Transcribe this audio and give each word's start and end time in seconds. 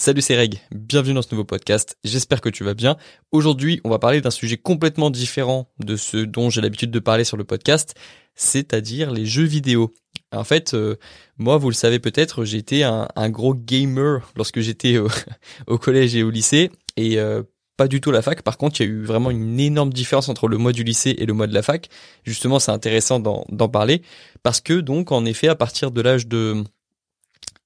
Salut 0.00 0.22
c'est 0.22 0.36
Reg, 0.36 0.60
bienvenue 0.70 1.14
dans 1.14 1.22
ce 1.22 1.32
nouveau 1.32 1.44
podcast, 1.44 1.98
j'espère 2.04 2.40
que 2.40 2.48
tu 2.48 2.62
vas 2.62 2.74
bien. 2.74 2.96
Aujourd'hui 3.32 3.80
on 3.82 3.90
va 3.90 3.98
parler 3.98 4.20
d'un 4.20 4.30
sujet 4.30 4.56
complètement 4.56 5.10
différent 5.10 5.72
de 5.80 5.96
ce 5.96 6.18
dont 6.18 6.50
j'ai 6.50 6.60
l'habitude 6.60 6.92
de 6.92 7.00
parler 7.00 7.24
sur 7.24 7.36
le 7.36 7.42
podcast, 7.42 7.96
c'est-à-dire 8.36 9.10
les 9.10 9.26
jeux 9.26 9.42
vidéo. 9.42 9.92
En 10.30 10.44
fait, 10.44 10.72
euh, 10.72 10.94
moi 11.36 11.56
vous 11.56 11.68
le 11.68 11.74
savez 11.74 11.98
peut-être, 11.98 12.44
j'étais 12.44 12.84
un, 12.84 13.08
un, 13.16 13.28
gros 13.28 13.56
gamer 13.56 14.30
lorsque 14.36 14.60
j'étais 14.60 14.98
au, 15.66 15.78
collège 15.78 16.14
et 16.14 16.22
au 16.22 16.30
lycée, 16.30 16.70
et 16.96 17.18
euh, 17.18 17.42
pas 17.76 17.88
du 17.88 18.00
tout 18.00 18.12
la 18.12 18.22
fac. 18.22 18.42
Par 18.42 18.56
contre, 18.56 18.80
il 18.80 18.86
y 18.86 18.88
a 18.88 18.92
eu 18.92 19.02
vraiment 19.02 19.32
une 19.32 19.58
énorme 19.58 19.92
différence 19.92 20.28
entre 20.28 20.46
le 20.46 20.58
mois 20.58 20.70
du 20.70 20.84
lycée 20.84 21.16
et 21.18 21.26
le 21.26 21.32
mois 21.32 21.48
de 21.48 21.54
la 21.54 21.62
fac. 21.62 21.88
Justement, 22.22 22.60
c'est 22.60 22.70
intéressant 22.70 23.18
d'en 23.18 23.68
parler 23.68 24.02
parce 24.44 24.60
que 24.60 24.74
donc, 24.74 25.10
en 25.10 25.24
effet, 25.24 25.48
à 25.48 25.56
partir 25.56 25.90
de 25.90 26.00
l'âge 26.00 26.28
de, 26.28 26.62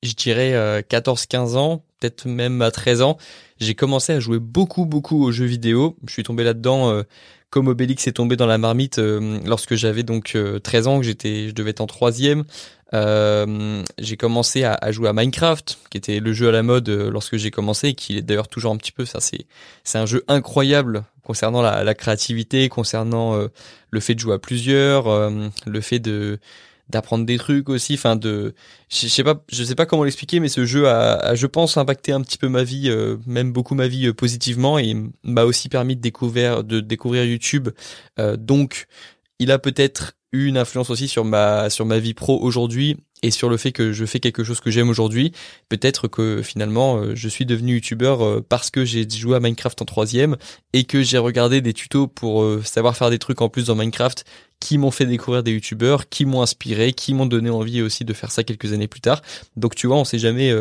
je 0.03 0.15
dirais, 0.15 0.83
14-15 0.83 1.55
euh, 1.55 1.59
ans, 1.59 1.85
peut-être 2.01 2.27
même 2.27 2.63
à 2.63 2.71
13 2.71 3.03
ans, 3.03 3.19
j'ai 3.61 3.75
commencé 3.75 4.13
à 4.13 4.21
jouer 4.21 4.39
beaucoup, 4.39 4.87
beaucoup 4.87 5.25
aux 5.25 5.33
jeux 5.33 5.47
vidéo. 5.47 5.97
Je 6.07 6.13
suis 6.13 6.23
tombé 6.23 6.45
là-dedans 6.45 6.91
euh, 6.91 7.03
comme 7.51 7.69
Obélix 7.69 8.07
est 8.07 8.13
tombé 8.13 8.37
dans 8.37 8.47
la 8.47 8.59
marmite 8.59 8.99
euh, 8.99 9.39
lorsque 9.45 9.75
j'avais 9.75 10.03
donc 10.03 10.37
13 10.63 10.87
ans, 10.87 10.99
que 10.99 11.05
j'étais, 11.05 11.49
je 11.49 11.55
devais 11.55 11.71
être 11.71 11.81
en 11.81 11.87
troisième. 11.87 12.45
Euh, 12.95 13.83
j'ai 13.99 14.17
commencé 14.17 14.65
à, 14.65 14.75
à, 14.75 14.93
jouer 14.93 15.09
à 15.09 15.13
Minecraft, 15.13 15.79
qui 15.91 15.97
était 15.97 16.21
le 16.21 16.33
jeu 16.33 16.49
à 16.49 16.53
la 16.53 16.63
mode 16.63 16.89
euh, 16.89 17.11
lorsque 17.11 17.37
j'ai 17.37 17.51
commencé, 17.51 17.89
et 17.89 17.95
qui 17.95 18.19
est 18.19 18.23
d'ailleurs 18.23 18.49
toujours 18.49 18.73
un 18.73 18.77
petit 18.77 18.93
peu. 18.93 19.05
Ça, 19.05 19.21
c'est 19.21 19.47
c'est 19.83 19.99
un 19.99 20.07
jeu 20.07 20.25
incroyable 20.29 21.05
concernant 21.23 21.63
la, 21.63 21.85
la 21.85 21.95
créativité, 21.95 22.69
concernant 22.69 23.35
euh, 23.35 23.49
le 23.91 24.01
fait 24.01 24.15
de 24.15 24.21
jouer 24.21 24.35
à 24.35 24.39
plusieurs, 24.39 25.31
le 25.67 25.81
fait 25.81 25.99
de 25.99 26.39
d'apprendre 26.93 27.27
des 27.27 27.39
trucs 27.39 27.69
aussi 27.69 27.95
enfin 27.95 28.17
de 28.17 28.55
je 28.89 29.09
sais 29.09 29.25
pas 29.25 29.45
je 29.51 29.65
sais 29.65 29.75
pas 29.75 29.87
comment 29.87 30.05
l'expliquer 30.05 30.39
mais 30.39 30.49
ce 30.49 30.65
jeu 30.65 30.89
a, 30.89 31.35
je 31.35 31.47
pense 31.47 31.77
impacté 31.77 32.13
un 32.13 32.21
petit 32.21 32.39
peu 32.39 32.49
ma 32.49 32.63
vie 32.63 32.95
même 33.27 33.53
beaucoup 33.53 33.75
ma 33.75 33.89
vie 33.89 34.13
positivement 34.13 34.79
et 34.79 34.95
m'a 35.25 35.45
aussi 35.45 35.69
permis 35.69 35.97
de 35.97 36.01
découvrir 36.01 36.63
de 36.65 36.81
découvrir 36.81 37.25
YouTube. 37.25 37.71
Donc 38.39 38.87
il 39.39 39.51
a 39.51 39.59
peut-être 39.59 40.13
une 40.33 40.57
influence 40.57 40.91
aussi 40.91 41.09
sur 41.09 41.25
ma 41.25 41.71
sur 41.71 41.87
ma 41.87 41.99
vie 41.99 42.15
pro 42.15 42.39
aujourd'hui 42.41 42.97
et 43.23 43.31
sur 43.31 43.49
le 43.49 43.57
fait 43.57 43.73
que 43.73 43.93
je 43.93 44.05
fais 44.05 44.21
quelque 44.21 44.45
chose 44.45 44.61
que 44.61 44.71
j'aime 44.71 44.89
aujourd'hui. 44.89 45.33
Peut-être 45.69 46.09
que 46.09 46.43
finalement 46.43 46.97
euh, 46.97 47.13
je 47.15 47.29
suis 47.29 47.47
devenu 47.47 47.75
youtubeur 47.75 48.23
euh, 48.23 48.45
parce 48.47 48.71
que 48.71 48.85
j'ai 48.85 49.09
joué 49.09 49.37
à 49.37 49.41
Minecraft 49.41 49.81
en 49.83 49.85
troisième 49.85 50.37
et 50.73 50.85
que 50.85 51.03
j'ai 51.03 51.19
regardé 51.19 51.61
des 51.61 51.73
tutos 51.73 52.09
pour 52.09 52.43
euh, 52.43 52.63
savoir 52.65 52.97
faire 52.97 53.11
des 53.11 53.19
trucs 53.19 53.41
en 53.41 53.49
plus 53.49 53.67
dans 53.67 53.77
Minecraft 53.77 54.25
qui 54.61 54.79
m'ont 54.79 54.91
fait 54.91 55.07
découvrir 55.07 55.43
des 55.43 55.53
youtubeurs, 55.53 56.09
qui 56.09 56.25
m'ont 56.25 56.43
inspiré, 56.43 56.93
qui 56.93 57.15
m'ont 57.15 57.27
donné 57.27 57.51
envie 57.51 57.83
aussi 57.83 58.05
de 58.05 58.13
faire 58.13 58.31
ça 58.31 58.45
quelques 58.45 58.73
années 58.73 58.87
plus 58.87 59.01
tard. 59.01 59.21
Donc 59.57 59.75
tu 59.75 59.89
vois, 59.89 59.97
on 59.97 60.05
sait 60.05 60.21
jamais 60.21 60.55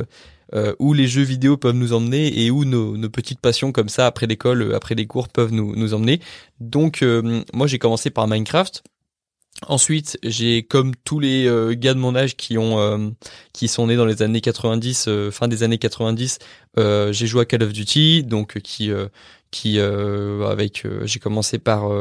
où 0.80 0.94
les 0.94 1.08
jeux 1.08 1.22
vidéo 1.22 1.56
peuvent 1.56 1.76
nous 1.76 1.94
emmener 1.94 2.44
et 2.44 2.50
où 2.50 2.66
nos, 2.66 2.98
petites 3.10 3.40
passions 3.40 3.72
comme 3.72 3.90
ça 3.90 4.08
après 4.08 4.26
l'école, 4.26 4.74
après 4.74 4.96
les 4.96 5.06
cours 5.06 5.30
peuvent 5.30 5.52
nous 5.54 5.94
emmener. 5.94 6.20
Donc 6.60 7.06
moi 7.54 7.68
j'ai 7.68 7.78
commencé 7.78 8.10
par 8.10 8.28
Minecraft 8.28 8.82
Ensuite, 9.68 10.18
j'ai 10.24 10.64
comme 10.64 10.96
tous 11.04 11.20
les 11.20 11.46
euh, 11.46 11.76
gars 11.76 11.94
de 11.94 12.00
mon 12.00 12.16
âge 12.16 12.36
qui 12.36 12.58
ont 12.58 12.80
euh, 12.80 13.10
qui 13.54 13.68
sont 13.68 13.86
nés 13.88 13.96
dans 13.96 14.06
les 14.06 14.24
années 14.24 14.42
90, 14.42 15.06
euh, 15.08 15.30
fin 15.30 15.48
des 15.48 15.62
années 15.62 15.78
90, 15.78 16.40
j'ai 16.78 17.28
joué 17.28 17.42
à 17.42 17.46
Call 17.46 17.62
of 17.62 17.72
Duty, 17.72 18.24
donc 18.24 18.60
qui 18.62 18.90
qui 19.52 19.80
avec 19.80 20.88
j'ai 21.04 21.20
commencé 21.20 21.60
par 21.60 21.92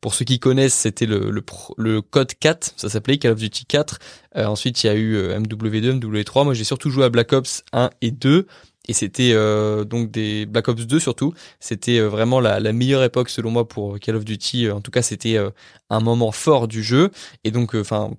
pour 0.00 0.14
ceux 0.14 0.24
qui 0.24 0.38
connaissent, 0.38 0.74
c'était 0.74 1.06
le, 1.06 1.30
le 1.30 1.42
le 1.76 2.02
code 2.02 2.34
4, 2.38 2.74
ça 2.76 2.88
s'appelait 2.88 3.18
Call 3.18 3.32
of 3.32 3.38
Duty 3.38 3.64
4. 3.64 3.98
ensuite, 4.36 4.84
il 4.84 4.86
y 4.86 4.90
a 4.90 4.94
eu 4.94 5.16
MW2, 5.16 5.98
MW3. 5.98 6.44
Moi, 6.44 6.54
j'ai 6.54 6.64
surtout 6.64 6.90
joué 6.90 7.04
à 7.04 7.08
Black 7.08 7.32
Ops 7.32 7.64
1 7.72 7.90
et 8.00 8.12
2 8.12 8.46
et 8.88 8.94
c'était 8.94 9.32
euh, 9.34 9.84
donc 9.84 10.10
des 10.10 10.46
Black 10.46 10.68
Ops 10.68 10.86
2 10.86 10.98
surtout. 10.98 11.34
C'était 11.60 11.98
euh, 11.98 12.08
vraiment 12.08 12.40
la, 12.40 12.72
meilleure 12.72 13.04
époque 13.04 13.28
selon 13.28 13.50
moi 13.50 13.68
pour 13.68 14.00
Call 14.00 14.16
of 14.16 14.24
Duty. 14.24 14.70
En 14.70 14.80
tout 14.80 14.90
cas, 14.90 15.02
c'était 15.02 15.36
euh, 15.36 15.50
un 15.90 16.00
moment 16.00 16.32
fort 16.32 16.68
du 16.68 16.82
jeu. 16.82 17.10
Et 17.44 17.50
donc, 17.50 17.74
enfin, 17.74 18.10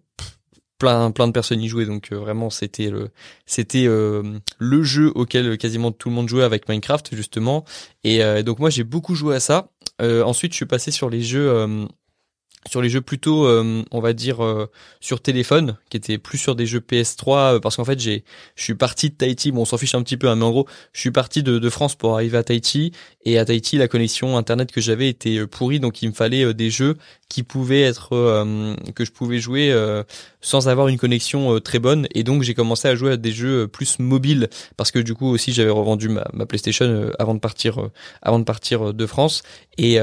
plein 0.77 1.11
plein 1.11 1.27
de 1.27 1.33
personnes 1.33 1.61
y 1.61 1.67
jouaient. 1.67 1.87
Donc 1.87 2.13
vraiment, 2.13 2.51
c'était 2.51 2.91
le 2.91 3.09
c'était 3.47 3.85
le 3.87 4.83
jeu 4.83 5.11
auquel 5.15 5.57
quasiment 5.57 5.91
tout 5.91 6.09
le 6.09 6.15
monde 6.15 6.29
jouait 6.29 6.43
avec 6.43 6.69
Minecraft 6.69 7.15
justement. 7.15 7.65
Et 8.03 8.21
donc 8.43 8.59
moi, 8.59 8.69
j'ai 8.69 8.83
beaucoup 8.83 9.15
joué 9.15 9.35
à 9.35 9.39
ça. 9.39 9.69
ensuite, 10.01 10.53
je 10.53 10.57
suis 10.57 10.65
passé 10.65 10.91
sur 10.91 11.09
les 11.09 11.21
jeux 11.21 11.87
sur 12.67 12.81
les 12.81 12.89
jeux 12.89 13.01
plutôt 13.01 13.45
euh, 13.45 13.83
on 13.91 14.01
va 14.01 14.13
dire 14.13 14.43
euh, 14.43 14.69
sur 14.99 15.21
téléphone 15.21 15.77
qui 15.89 15.97
étaient 15.97 16.17
plus 16.17 16.37
sur 16.37 16.55
des 16.55 16.65
jeux 16.65 16.81
PS3 16.81 17.55
euh, 17.55 17.59
parce 17.59 17.77
qu'en 17.77 17.85
fait 17.85 17.99
j'ai 17.99 18.23
je 18.55 18.63
suis 18.63 18.75
parti 18.75 19.09
de 19.09 19.15
Tahiti 19.15 19.51
bon 19.51 19.61
on 19.61 19.65
s'en 19.65 19.77
fiche 19.77 19.95
un 19.95 20.03
petit 20.03 20.17
peu 20.17 20.27
hein, 20.27 20.35
mais 20.35 20.43
en 20.43 20.51
gros 20.51 20.67
je 20.91 20.99
suis 20.99 21.11
parti 21.11 21.41
de, 21.41 21.69
France 21.69 21.95
pour 21.95 22.15
arriver 22.15 22.37
à 22.37 22.43
Tahiti 22.43 22.91
et 23.23 23.37
à 23.37 23.45
Tahiti 23.45 23.77
la 23.77 23.87
connexion 23.87 24.37
internet 24.37 24.71
que 24.71 24.81
j'avais 24.81 25.07
était 25.07 25.45
pourrie 25.45 25.79
donc 25.79 26.01
il 26.01 26.09
me 26.09 26.13
fallait 26.13 26.53
des 26.53 26.69
jeux 26.69 26.97
qui 27.29 27.43
pouvaient 27.43 27.81
être 27.81 28.09
que 28.95 29.05
je 29.05 29.11
pouvais 29.11 29.39
jouer 29.39 29.71
sans 30.41 30.67
avoir 30.67 30.87
une 30.87 30.97
connexion 30.97 31.59
très 31.59 31.77
bonne 31.77 32.07
et 32.15 32.23
donc 32.23 32.41
j'ai 32.41 32.55
commencé 32.55 32.87
à 32.87 32.95
jouer 32.95 33.11
à 33.11 33.17
des 33.17 33.31
jeux 33.31 33.67
plus 33.67 33.99
mobiles 33.99 34.49
parce 34.77 34.89
que 34.89 34.97
du 34.97 35.13
coup 35.13 35.27
aussi 35.27 35.53
j'avais 35.53 35.69
revendu 35.69 36.09
ma, 36.09 36.45
PlayStation 36.47 37.11
avant 37.19 37.35
de 37.35 37.39
partir 37.39 37.89
avant 38.23 38.39
de 38.39 38.45
partir 38.45 38.95
de 38.95 39.05
France 39.05 39.43
et 39.77 39.99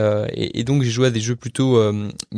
donc 0.64 0.84
j'ai 0.84 0.90
joué 0.90 1.08
à 1.08 1.10
des 1.10 1.20
jeux 1.20 1.36
plutôt 1.36 1.76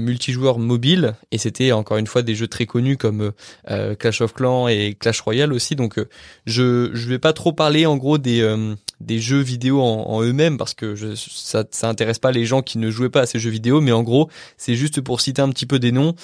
multijoueur 0.08 0.58
mobile 0.58 1.14
et 1.30 1.38
c'était 1.38 1.72
encore 1.72 1.98
une 1.98 2.06
fois 2.06 2.22
des 2.22 2.34
jeux 2.34 2.48
très 2.48 2.66
connus 2.66 2.96
comme 2.96 3.32
euh, 3.70 3.94
Clash 3.94 4.20
of 4.20 4.32
Clans 4.32 4.69
et 4.69 4.96
Clash 4.98 5.20
Royale 5.20 5.52
aussi. 5.52 5.76
Donc 5.76 5.98
euh, 5.98 6.08
je 6.46 6.91
je 6.94 7.08
vais 7.08 7.19
pas 7.19 7.32
trop 7.32 7.52
parler 7.52 7.86
en 7.86 7.96
gros 7.96 8.19
des 8.19 8.41
euh, 8.41 8.74
jeux 9.08 9.41
vidéo 9.41 9.80
en, 9.80 10.22
eux-mêmes 10.22 10.58
parce 10.58 10.74
que 10.74 11.14
ça 11.16 11.64
ça 11.70 11.88
intéresse 11.88 12.19
pas 12.19 12.32
les 12.32 12.46
gens 12.46 12.62
qui 12.62 12.78
ne 12.78 12.91
jouaient 12.91 13.10
pas 13.10 13.22
à 13.22 13.26
ces 13.26 13.38
jeux 13.38 13.50
vidéo 13.50 13.80
mais 13.80 13.92
en 13.92 14.02
gros 14.02 14.30
c'est 14.56 14.74
juste 14.74 15.00
pour 15.00 15.20
citer 15.20 15.42
un 15.42 15.50
petit 15.50 15.66
peu 15.66 15.78
des 15.78 15.92
noms. 15.92 16.14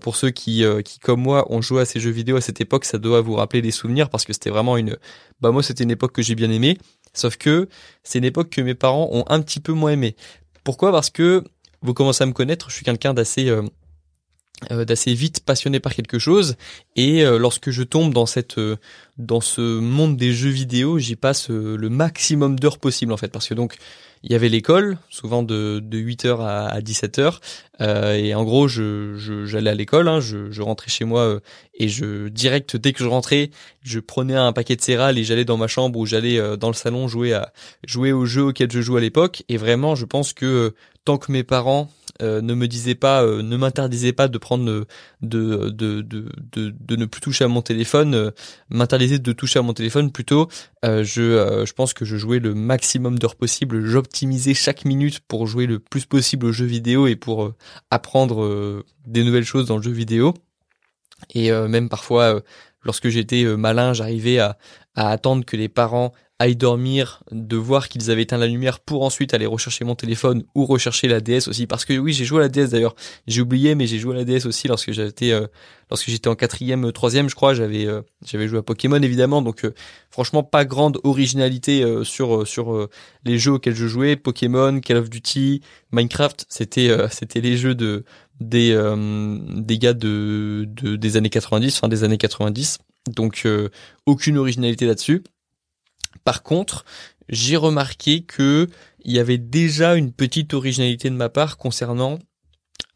Pour 0.00 0.16
ceux 0.16 0.30
qui 0.30 0.64
qui 0.84 0.98
comme 1.00 1.20
moi 1.20 1.52
ont 1.52 1.60
joué 1.60 1.82
à 1.82 1.84
ces 1.84 2.00
jeux 2.00 2.10
vidéo 2.10 2.36
à 2.36 2.40
cette 2.40 2.60
époque 2.60 2.84
ça 2.84 2.98
doit 2.98 3.20
vous 3.20 3.34
rappeler 3.34 3.62
des 3.62 3.70
souvenirs 3.70 4.08
parce 4.08 4.24
que 4.24 4.32
c'était 4.32 4.50
vraiment 4.50 4.76
une 4.76 4.96
bah 5.40 5.50
moi 5.50 5.62
c'était 5.62 5.84
une 5.84 5.90
époque 5.90 6.12
que 6.12 6.22
j'ai 6.22 6.34
bien 6.34 6.50
aimé 6.50 6.78
sauf 7.12 7.36
que 7.36 7.68
c'est 8.02 8.18
une 8.18 8.24
époque 8.24 8.50
que 8.50 8.60
mes 8.60 8.74
parents 8.74 9.08
ont 9.12 9.24
un 9.28 9.40
petit 9.40 9.60
peu 9.60 9.72
moins 9.72 9.90
aimé 9.90 10.16
pourquoi? 10.64 10.90
Parce 10.90 11.10
que 11.10 11.44
vous 11.84 11.94
commencez 11.94 12.24
à 12.24 12.26
me 12.26 12.32
connaître, 12.32 12.70
je 12.70 12.74
suis 12.74 12.84
quelqu'un 12.84 13.14
d'assez 13.14 13.48
euh, 13.48 13.62
euh, 14.70 14.84
d'assez 14.84 15.12
vite 15.14 15.40
passionné 15.44 15.80
par 15.80 15.94
quelque 15.94 16.18
chose. 16.18 16.56
Et 16.96 17.24
euh, 17.24 17.38
lorsque 17.38 17.70
je 17.70 17.82
tombe 17.82 18.14
dans 18.14 18.26
cette 18.26 18.58
dans 19.18 19.42
ce 19.42 19.78
monde 19.78 20.16
des 20.16 20.32
jeux 20.32 20.50
vidéo 20.50 20.98
j'y 20.98 21.14
passe 21.14 21.50
le 21.50 21.88
maximum 21.88 22.58
d'heures 22.58 22.78
possible 22.78 23.12
en 23.12 23.16
fait. 23.16 23.28
Parce 23.28 23.48
que 23.48 23.54
donc 23.54 23.76
il 24.24 24.32
y 24.32 24.34
avait 24.34 24.48
l'école 24.48 24.98
souvent 25.10 25.42
de, 25.42 25.80
de 25.80 25.98
8h 25.98 26.40
à, 26.40 26.66
à 26.66 26.80
17h 26.80 27.38
et 27.80 28.34
en 28.34 28.44
gros 28.44 28.68
je 28.68 29.44
j'allais 29.46 29.70
à 29.70 29.74
l'école 29.74 30.08
hein, 30.08 30.20
je, 30.20 30.50
je, 30.50 30.62
rentrais 30.62 30.90
chez 30.90 31.04
moi 31.04 31.40
et 31.74 31.88
je 31.88 32.28
direct 32.28 32.76
dès 32.76 32.92
que 32.92 33.02
je 33.02 33.08
rentrais 33.08 33.50
je 33.82 34.00
prenais 34.00 34.36
un 34.36 34.52
paquet 34.52 34.76
de 34.76 34.80
céréales 34.80 35.18
et 35.18 35.24
j'allais 35.24 35.44
dans 35.44 35.56
ma 35.56 35.66
chambre 35.66 35.98
ou 35.98 36.06
j'allais 36.06 36.56
dans 36.56 36.68
le 36.68 36.74
salon 36.74 37.08
jouer 37.08 37.34
à 37.34 37.52
jouer 37.86 38.12
aux 38.12 38.26
jeux 38.26 38.44
auxquels 38.44 38.70
je 38.70 38.80
joue 38.80 38.96
à 38.96 39.00
l'époque. 39.00 39.42
Et 39.48 39.56
vraiment 39.56 39.94
je 39.94 40.04
pense 40.04 40.32
que 40.32 40.74
tant 41.04 41.18
que 41.18 41.30
mes 41.32 41.44
parents 41.44 41.90
euh, 42.22 42.40
ne 42.40 42.54
me 42.54 42.68
disaient 42.68 42.94
pas, 42.94 43.24
euh, 43.24 43.42
ne 43.42 43.56
m'interdisaient 43.56 44.12
pas 44.12 44.28
de 44.28 44.38
prendre 44.38 44.64
de 44.64 44.86
de, 45.20 45.70
de, 45.70 46.00
de, 46.02 46.30
de, 46.52 46.96
ne 46.96 47.06
plus 47.06 47.20
toucher 47.20 47.44
à 47.44 47.48
mon 47.48 47.60
téléphone, 47.60 48.14
euh, 48.14 48.30
m'interdisaient 48.68 49.18
de 49.18 49.32
toucher 49.32 49.58
à 49.58 49.62
mon 49.62 49.72
téléphone 49.72 50.12
plutôt. 50.12 50.48
je, 50.84 51.02
je 51.66 51.72
pense 51.72 51.92
que 51.92 52.04
je 52.04 52.16
jouais 52.16 52.38
le 52.38 52.54
maximum 52.54 53.18
d'heures 53.18 53.36
possible. 53.36 53.84
J'optimisais 53.84 54.54
chaque 54.54 54.84
minute 54.84 55.20
pour 55.20 55.46
jouer 55.46 55.66
le 55.66 55.80
plus 55.80 56.06
possible 56.06 56.46
aux 56.46 56.52
jeux 56.52 56.66
vidéo 56.66 57.06
et 57.06 57.16
pour 57.16 57.52
apprendre 57.90 58.84
des 59.06 59.24
nouvelles 59.24 59.44
choses 59.44 59.66
dans 59.66 59.76
le 59.76 59.82
jeu 59.82 59.90
vidéo. 59.90 60.34
Et 61.34 61.50
même 61.50 61.88
parfois, 61.88 62.42
lorsque 62.82 63.08
j'étais 63.08 63.44
malin, 63.56 63.92
j'arrivais 63.92 64.38
à 64.38 64.56
attendre 64.94 65.44
que 65.44 65.56
les 65.56 65.68
parents 65.68 66.12
aille 66.40 66.56
dormir, 66.56 67.22
de 67.30 67.56
voir 67.56 67.88
qu'ils 67.88 68.10
avaient 68.10 68.22
éteint 68.22 68.38
la 68.38 68.48
lumière 68.48 68.80
pour 68.80 69.04
ensuite 69.04 69.34
aller 69.34 69.46
rechercher 69.46 69.84
mon 69.84 69.94
téléphone 69.94 70.42
ou 70.56 70.66
rechercher 70.66 71.06
la 71.06 71.20
DS 71.20 71.46
aussi. 71.48 71.66
Parce 71.68 71.84
que 71.84 71.96
oui, 71.96 72.12
j'ai 72.12 72.24
joué 72.24 72.40
à 72.40 72.42
la 72.42 72.48
DS 72.48 72.70
d'ailleurs. 72.70 72.96
J'ai 73.28 73.40
oublié, 73.40 73.76
mais 73.76 73.86
j'ai 73.86 73.98
joué 73.98 74.14
à 74.14 74.18
la 74.18 74.24
DS 74.24 74.46
aussi 74.46 74.66
lorsque 74.66 74.90
j'étais 74.90 75.30
euh, 75.30 75.46
lorsque 75.90 76.10
j'étais 76.10 76.28
en 76.28 76.34
quatrième, 76.34 76.90
troisième, 76.90 77.28
je 77.28 77.36
crois. 77.36 77.54
J'avais 77.54 77.86
euh, 77.86 78.02
j'avais 78.24 78.48
joué 78.48 78.58
à 78.58 78.62
Pokémon 78.62 79.00
évidemment. 79.00 79.42
Donc 79.42 79.64
euh, 79.64 79.74
franchement, 80.10 80.42
pas 80.42 80.64
grande 80.64 80.98
originalité 81.04 81.84
sur 82.02 82.46
sur 82.46 82.88
les 83.24 83.38
jeux 83.38 83.52
auxquels 83.52 83.76
je 83.76 83.86
jouais. 83.86 84.16
Pokémon, 84.16 84.80
Call 84.80 84.96
of 84.96 85.10
Duty, 85.10 85.60
Minecraft, 85.92 86.46
c'était 86.48 86.90
c'était 87.10 87.40
les 87.42 87.56
jeux 87.56 87.76
de 87.76 88.04
des 88.40 88.76
des 89.56 89.78
gars 89.78 89.94
de, 89.94 90.66
de 90.68 90.96
des 90.96 91.16
années 91.16 91.30
90, 91.30 91.78
fin 91.78 91.88
des 91.88 92.02
années 92.02 92.18
90. 92.18 92.78
Donc 93.14 93.46
aucune 94.06 94.36
originalité 94.36 94.86
là-dessus. 94.86 95.22
Par 96.22 96.42
contre, 96.42 96.84
j'ai 97.28 97.56
remarqué 97.56 98.22
que 98.22 98.68
il 99.04 99.12
y 99.12 99.18
avait 99.18 99.38
déjà 99.38 99.96
une 99.96 100.12
petite 100.12 100.54
originalité 100.54 101.10
de 101.10 101.14
ma 101.14 101.28
part 101.28 101.58
concernant, 101.58 102.18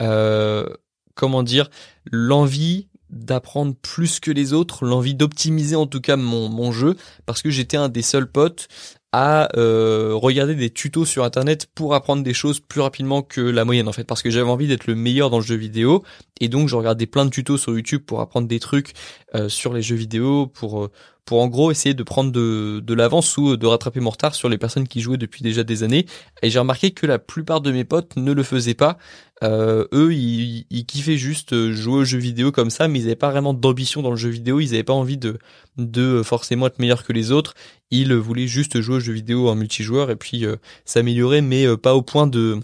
euh, 0.01 0.67
comment 1.15 1.43
dire, 1.43 1.69
l'envie 2.11 2.89
d'apprendre 3.11 3.75
plus 3.75 4.21
que 4.21 4.31
les 4.31 4.53
autres, 4.53 4.85
l'envie 4.85 5.15
d'optimiser 5.15 5.77
en 5.77 5.87
tout 5.87 6.01
cas 6.01 6.17
mon, 6.17 6.49
mon 6.49 6.73
jeu, 6.73 6.97
parce 7.27 7.43
que 7.43 7.51
j'étais 7.51 7.77
un 7.77 7.89
des 7.89 8.03
seuls 8.03 8.31
potes 8.31 8.69
à 9.13 9.49
euh, 9.57 10.13
regarder 10.15 10.55
des 10.55 10.71
tutos 10.71 11.07
sur 11.07 11.25
internet 11.25 11.67
pour 11.75 11.95
apprendre 11.95 12.23
des 12.23 12.35
choses 12.35 12.61
plus 12.61 12.83
rapidement 12.83 13.23
que 13.23 13.41
la 13.41 13.65
moyenne 13.65 13.89
en 13.89 13.93
fait 13.93 14.05
parce 14.05 14.21
que 14.23 14.31
j'avais 14.31 14.51
envie 14.51 14.69
d'être 14.69 14.87
le 14.87 14.95
meilleur 14.95 15.31
dans 15.31 15.39
le 15.39 15.45
jeu 15.45 15.57
vidéo 15.57 16.03
et 16.41 16.49
donc 16.49 16.69
je 16.69 16.77
regardais 16.77 17.07
plein 17.07 17.25
de 17.25 17.31
tutos 17.31 17.57
sur 17.57 17.73
YouTube 17.73 18.03
pour 18.07 18.21
apprendre 18.21 18.47
des 18.49 18.61
trucs 18.61 18.93
euh, 19.35 19.49
sur 19.49 19.73
les 19.73 19.81
jeux 19.81 19.97
vidéo 19.97 20.47
pour 20.47 20.85
euh, 20.85 20.91
pour 21.29 21.43
en 21.43 21.49
gros 21.49 21.71
essayer 21.71 21.95
de 21.95 22.03
prendre 22.03 22.33
de, 22.33 22.81
de 22.83 22.95
l'avance 22.95 23.37
ou 23.37 23.59
de 23.59 23.67
rattraper 23.67 24.01
mon 24.01 24.09
retard 24.09 24.35
sur 24.35 24.49
les 24.49 24.57
personnes 24.57 24.89
qui 24.89 25.03
jouaient 25.03 25.19
depuis 25.19 25.43
déjà 25.43 25.63
des 25.63 25.83
années. 25.83 26.07
Et 26.41 26.49
j'ai 26.49 26.59
remarqué 26.59 26.93
que 26.93 27.05
la 27.05 27.19
plupart 27.19 27.61
de 27.61 27.71
mes 27.71 27.85
potes 27.85 28.17
ne 28.17 28.33
le 28.33 28.43
faisaient 28.43 28.73
pas. 28.73 28.97
Euh, 29.43 29.87
eux, 29.93 30.13
ils, 30.15 30.67
ils, 30.71 30.85
kiffaient 30.85 31.17
juste 31.17 31.53
euh, 31.53 31.73
jouer 31.73 31.99
aux 31.99 32.05
jeux 32.05 32.19
vidéo 32.19 32.51
comme 32.51 32.71
ça, 32.71 32.89
mais 32.89 32.99
ils 32.99 33.03
n'avaient 33.03 33.17
pas 33.17 33.31
vraiment 33.31 33.55
d'ambition 33.55 34.03
dans 34.03 34.11
le 34.11 34.17
jeu 34.17 34.31
vidéo. 34.31 34.61
Ils 34.61 34.71
n'avaient 34.71 34.83
pas 34.83 34.93
envie 34.93 35.17
de, 35.17 35.39
de 35.77 36.23
forcément 36.23 36.67
être 36.67 36.79
meilleurs 36.79 37.05
que 37.05 37.13
les 37.13 37.31
autres. 37.31 37.55
Ils 37.91 38.13
voulaient 38.15 38.49
juste 38.49 38.81
jouer 38.81 38.97
aux 38.97 39.01
jeux 39.01 39.13
vidéo 39.13 39.49
en 39.49 39.55
multijoueur 39.55 40.11
et 40.11 40.17
puis 40.17 40.45
euh, 40.45 40.57
s'améliorer, 40.85 41.41
mais 41.41 41.77
pas 41.77 41.95
au 41.95 42.03
point 42.03 42.27
de 42.27 42.59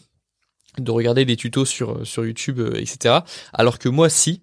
de 0.79 0.91
regarder 0.91 1.25
des 1.25 1.37
tutos 1.37 1.67
sur 1.67 2.05
sur 2.05 2.27
YouTube, 2.27 2.61
etc. 2.75 3.21
Alors 3.53 3.79
que 3.79 3.89
moi, 3.89 4.09
si, 4.09 4.43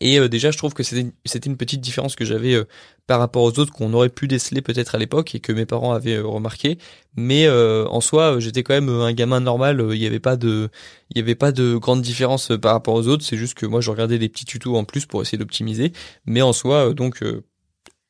et 0.00 0.18
euh, 0.18 0.28
déjà, 0.28 0.50
je 0.50 0.58
trouve 0.58 0.74
que 0.74 0.82
c'était 0.82 1.46
une 1.46 1.56
petite 1.56 1.80
différence 1.80 2.14
que 2.14 2.24
j'avais 2.24 2.54
euh, 2.54 2.64
par 3.06 3.18
rapport 3.18 3.42
aux 3.42 3.58
autres 3.58 3.72
qu'on 3.72 3.92
aurait 3.94 4.10
pu 4.10 4.28
déceler 4.28 4.60
peut-être 4.60 4.94
à 4.94 4.98
l'époque 4.98 5.34
et 5.34 5.40
que 5.40 5.52
mes 5.52 5.64
parents 5.66 5.92
avaient 5.92 6.16
euh, 6.16 6.26
remarqué. 6.26 6.78
Mais 7.16 7.48
en 7.48 8.00
soi, 8.00 8.38
j'étais 8.38 8.62
quand 8.62 8.74
même 8.74 8.90
un 8.90 9.12
gamin 9.12 9.40
normal. 9.40 9.84
Il 9.92 9.98
n'y 9.98 10.06
avait 10.06 10.20
pas 10.20 10.36
de, 10.36 10.68
il 11.10 11.18
y 11.18 11.20
avait 11.20 11.34
pas 11.34 11.50
de 11.50 11.76
grande 11.76 12.00
différence 12.00 12.52
par 12.62 12.72
rapport 12.72 12.94
aux 12.94 13.08
autres. 13.08 13.24
C'est 13.24 13.36
juste 13.36 13.54
que 13.54 13.66
moi, 13.66 13.80
je 13.80 13.90
regardais 13.90 14.18
des 14.18 14.28
petits 14.28 14.44
tutos 14.44 14.76
en 14.76 14.84
plus 14.84 15.04
pour 15.04 15.20
essayer 15.20 15.36
d'optimiser. 15.36 15.92
Mais 16.26 16.42
en 16.42 16.52
soi, 16.52 16.94
donc, 16.94 17.24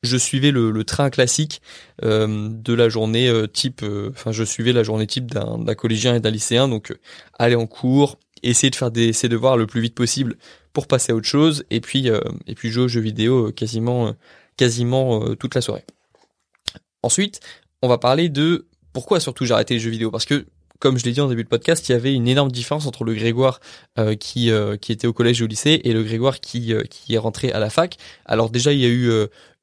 je 0.03 0.17
suivais 0.17 0.51
le, 0.51 0.69
le 0.69 0.83
train 0.83 1.09
classique 1.09 1.63
de 2.03 2.73
la 2.73 2.87
journée 2.87 3.33
type. 3.51 3.83
Enfin, 4.11 4.31
je 4.31 4.43
suivais 4.43 4.73
la 4.73 4.83
journée 4.83 5.07
type 5.07 5.31
d'un 5.31 5.73
collégien 5.73 6.13
et 6.13 6.19
d'un 6.19 6.29
lycéen. 6.29 6.67
Donc, 6.67 6.95
aller 7.39 7.55
en 7.55 7.65
cours, 7.65 8.19
essayer 8.43 8.69
de 8.69 8.75
faire 8.75 8.91
des, 8.91 9.11
ses 9.11 9.27
devoirs 9.27 9.57
le 9.57 9.65
plus 9.65 9.81
vite 9.81 9.95
possible 9.95 10.37
pour 10.73 10.87
passer 10.87 11.11
à 11.11 11.15
autre 11.15 11.27
chose 11.27 11.63
et 11.69 11.81
puis 11.81 12.09
euh, 12.09 12.19
et 12.47 12.55
puis 12.55 12.69
jouer 12.69 12.83
aux 12.83 12.87
jeux 12.87 13.01
vidéo 13.01 13.47
euh, 13.47 13.51
quasiment 13.51 14.07
euh, 14.07 14.11
quasiment 14.57 15.35
toute 15.35 15.55
la 15.55 15.61
soirée. 15.61 15.85
Ensuite, 17.01 17.39
on 17.81 17.87
va 17.87 17.97
parler 17.97 18.27
de 18.27 18.67
pourquoi 18.91 19.21
surtout 19.21 19.45
j'ai 19.45 19.53
arrêté 19.53 19.75
les 19.75 19.79
jeux 19.79 19.89
vidéo 19.89 20.11
parce 20.11 20.25
que 20.25 20.45
comme 20.79 20.97
je 20.97 21.05
l'ai 21.05 21.11
dit 21.11 21.21
en 21.21 21.27
début 21.27 21.43
de 21.43 21.49
podcast, 21.49 21.87
il 21.87 21.93
y 21.93 21.95
avait 21.95 22.13
une 22.13 22.27
énorme 22.27 22.51
différence 22.51 22.85
entre 22.85 23.05
le 23.05 23.13
Grégoire 23.13 23.61
qui 24.19 24.51
qui 24.81 24.91
était 24.91 25.07
au 25.07 25.13
collège 25.13 25.39
et 25.41 25.45
au 25.45 25.47
lycée 25.47 25.79
et 25.85 25.93
le 25.93 26.03
Grégoire 26.03 26.41
qui 26.41 26.73
qui 26.89 27.13
est 27.13 27.17
rentré 27.17 27.53
à 27.53 27.59
la 27.59 27.69
fac. 27.69 27.97
Alors 28.25 28.49
déjà 28.49 28.73
il 28.73 28.79
y 28.79 28.85
a 28.85 28.89
eu 28.89 29.09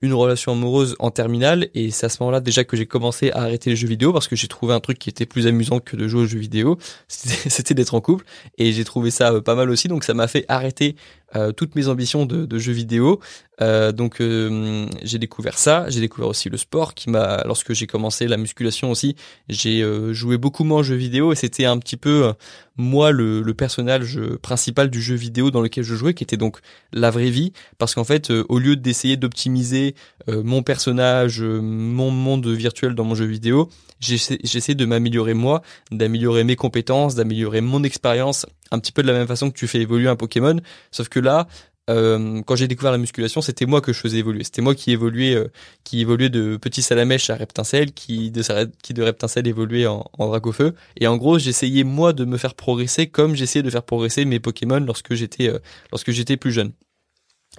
une 0.02 0.12
relation 0.12 0.52
amoureuse 0.52 0.94
en 0.98 1.10
terminale. 1.10 1.68
Et 1.74 1.90
c'est 1.90 2.06
à 2.06 2.08
ce 2.08 2.18
moment-là 2.20 2.40
déjà 2.40 2.64
que 2.64 2.76
j'ai 2.76 2.86
commencé 2.86 3.30
à 3.30 3.42
arrêter 3.42 3.70
les 3.70 3.76
jeux 3.76 3.88
vidéo 3.88 4.12
parce 4.12 4.28
que 4.28 4.36
j'ai 4.36 4.48
trouvé 4.48 4.74
un 4.74 4.80
truc 4.80 4.98
qui 4.98 5.08
était 5.08 5.26
plus 5.26 5.46
amusant 5.46 5.80
que 5.80 5.96
de 5.96 6.06
jouer 6.06 6.22
aux 6.22 6.26
jeux 6.26 6.38
vidéo, 6.38 6.78
c'était 7.08 7.74
d'être 7.74 7.94
en 7.94 8.00
couple. 8.00 8.24
Et 8.58 8.72
j'ai 8.72 8.84
trouvé 8.84 9.10
ça 9.10 9.32
euh, 9.32 9.40
pas 9.40 9.54
mal 9.54 9.70
aussi. 9.70 9.88
Donc 9.88 10.04
ça 10.04 10.14
m'a 10.14 10.28
fait 10.28 10.44
arrêter 10.48 10.96
euh, 11.34 11.52
toutes 11.52 11.74
mes 11.74 11.88
ambitions 11.88 12.26
de, 12.26 12.58
jeux 12.58 12.72
vidéo. 12.72 13.20
Euh, 13.62 13.90
donc 13.90 14.20
j'ai 14.20 15.18
découvert 15.18 15.58
ça, 15.58 15.86
j'ai 15.88 16.00
découvert 16.00 16.28
aussi 16.28 16.50
le 16.50 16.58
sport 16.58 16.94
qui 16.94 17.08
m'a 17.08 17.42
lorsque 17.44 17.72
j'ai 17.72 17.86
commencé 17.86 18.28
la 18.28 18.36
musculation 18.36 18.90
aussi, 18.90 19.16
j'ai 19.48 19.82
joué 20.12 20.36
beaucoup 20.36 20.64
moins 20.64 20.80
aux 20.80 20.82
jeux 20.82 20.94
vidéo. 20.94 21.32
Et 21.32 21.36
c'était 21.36 21.64
un 21.64 21.78
petit 21.78 21.96
peu 21.96 22.32
moi 22.76 23.10
le, 23.10 23.42
le, 23.42 23.54
personnage 23.54 24.20
principal 24.42 24.90
du 24.90 25.00
jeu 25.00 25.14
vidéo 25.14 25.50
dans 25.50 25.60
lequel 25.60 25.84
je 25.84 25.94
jouais 25.94 26.14
qui 26.14 26.22
était 26.22 26.36
donc 26.36 26.58
la 26.92 27.10
vraie 27.10 27.30
vie 27.30 27.52
parce 27.78 27.94
qu'en 27.94 28.04
fait 28.04 28.30
au 28.30 28.58
lieu 28.58 28.76
d'essayer 28.76 29.16
d'optimiser 29.16 29.94
euh, 30.28 30.42
mon 30.42 30.62
personnage, 30.62 31.40
euh, 31.42 31.60
mon 31.60 32.10
monde 32.10 32.46
virtuel 32.48 32.94
dans 32.94 33.04
mon 33.04 33.14
jeu 33.14 33.26
vidéo. 33.26 33.68
J'essaie 34.00 34.74
de 34.74 34.84
m'améliorer 34.84 35.34
moi, 35.34 35.62
d'améliorer 35.90 36.44
mes 36.44 36.56
compétences, 36.56 37.14
d'améliorer 37.14 37.62
mon 37.62 37.82
expérience, 37.82 38.44
un 38.70 38.78
petit 38.78 38.92
peu 38.92 39.02
de 39.02 39.06
la 39.06 39.14
même 39.14 39.26
façon 39.26 39.50
que 39.50 39.56
tu 39.56 39.66
fais 39.66 39.80
évoluer 39.80 40.08
un 40.08 40.16
Pokémon. 40.16 40.56
Sauf 40.90 41.08
que 41.08 41.18
là, 41.18 41.46
euh, 41.88 42.42
quand 42.42 42.56
j'ai 42.56 42.68
découvert 42.68 42.92
la 42.92 42.98
musculation, 42.98 43.40
c'était 43.40 43.66
moi 43.66 43.80
que 43.80 43.92
je 43.92 44.00
faisais 44.00 44.18
évoluer. 44.18 44.44
C'était 44.44 44.62
moi 44.62 44.74
qui 44.74 44.90
évoluais, 44.90 45.36
qui 45.84 46.00
évoluait 46.00 46.28
de 46.28 46.56
petit 46.56 46.82
salamèche 46.82 47.30
à 47.30 47.36
reptincelle, 47.36 47.92
qui 47.92 48.30
de 48.30 48.42
qui 48.82 48.92
reptincelle 49.00 49.46
évoluait 49.46 49.86
en, 49.86 50.04
en 50.18 50.26
dracofeu. 50.26 50.74
Et 50.98 51.06
en 51.06 51.16
gros, 51.16 51.38
j'essayais 51.38 51.84
moi 51.84 52.12
de 52.12 52.24
me 52.24 52.38
faire 52.38 52.54
progresser 52.54 53.06
comme 53.06 53.34
j'essayais 53.34 53.62
de 53.62 53.70
faire 53.70 53.84
progresser 53.84 54.24
mes 54.24 54.40
Pokémon 54.40 54.80
lorsque 54.80 55.14
j'étais 55.14 55.52
lorsque 55.92 56.10
j'étais 56.10 56.36
plus 56.36 56.52
jeune. 56.52 56.72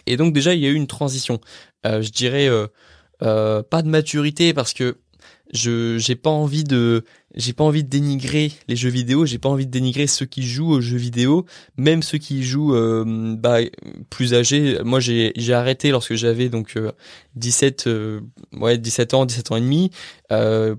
Et 0.05 0.17
donc 0.17 0.33
déjà, 0.33 0.53
il 0.53 0.61
y 0.61 0.65
a 0.65 0.69
eu 0.69 0.75
une 0.75 0.87
transition. 0.87 1.39
Euh, 1.85 2.01
je 2.01 2.11
dirais 2.11 2.47
euh, 2.47 2.67
euh, 3.23 3.63
pas 3.63 3.81
de 3.81 3.89
maturité 3.89 4.53
parce 4.53 4.73
que 4.73 4.97
je 5.53 5.97
j'ai 5.97 6.15
pas 6.15 6.29
envie 6.29 6.63
de 6.63 7.03
j'ai 7.35 7.53
pas 7.53 7.63
envie 7.63 7.83
de 7.83 7.89
dénigrer 7.89 8.51
les 8.67 8.75
jeux 8.75 8.89
vidéo 8.89 9.25
j'ai 9.25 9.37
pas 9.37 9.49
envie 9.49 9.65
de 9.65 9.71
dénigrer 9.71 10.07
ceux 10.07 10.25
qui 10.25 10.43
jouent 10.43 10.71
aux 10.71 10.81
jeux 10.81 10.97
vidéo. 10.97 11.45
Même 11.77 12.03
ceux 12.03 12.17
qui 12.17 12.43
jouent 12.43 12.75
bah, 13.37 13.59
plus 14.09 14.33
âgés 14.33 14.79
moi 14.83 14.99
j'ai 14.99 15.33
j'ai 15.35 15.53
arrêté 15.53 15.91
lorsque 15.91 16.15
j'avais 16.15 16.49
donc 16.49 16.77
17 17.35 17.89
ouais 18.53 18.77
17 18.77 19.13
ans 19.13 19.25
17 19.25 19.51
ans 19.51 19.55
et 19.57 19.61
demi. 19.61 19.91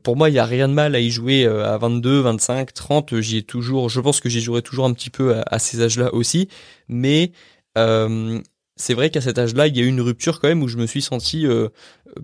Pour 0.03 0.17
moi 0.17 0.31
il 0.31 0.35
y 0.35 0.39
a 0.39 0.45
rien 0.45 0.69
de 0.69 0.75
mal 0.75 0.95
à 0.95 1.01
y 1.01 1.11
jouer 1.11 1.47
à 1.47 1.77
22 1.79 2.21
25 2.21 2.73
30 2.75 3.21
j'y 3.21 3.39
ai 3.39 3.43
toujours 3.43 3.89
je 3.89 4.01
pense 4.01 4.21
que 4.21 4.29
j'y 4.29 4.41
jouerai 4.41 4.63
toujours 4.63 4.87
un 4.87 4.93
petit 4.93 5.11
peu 5.11 5.35
à, 5.37 5.45
à 5.47 5.59
ces 5.59 5.83
âges 5.83 5.99
là 5.99 6.13
aussi. 6.15 6.49
Mais 6.89 7.33
c'est 8.79 8.95
vrai 8.95 9.11
qu'à 9.11 9.21
cet 9.21 9.39
âge-là, 9.39 9.67
il 9.67 9.77
y 9.77 9.81
a 9.81 9.83
eu 9.83 9.89
une 9.89 10.01
rupture 10.01 10.41
quand 10.41 10.49
même 10.49 10.63
où 10.63 10.69
je 10.69 10.77
me 10.77 10.87
suis 10.87 11.03
senti 11.03 11.47
euh, 11.47 11.69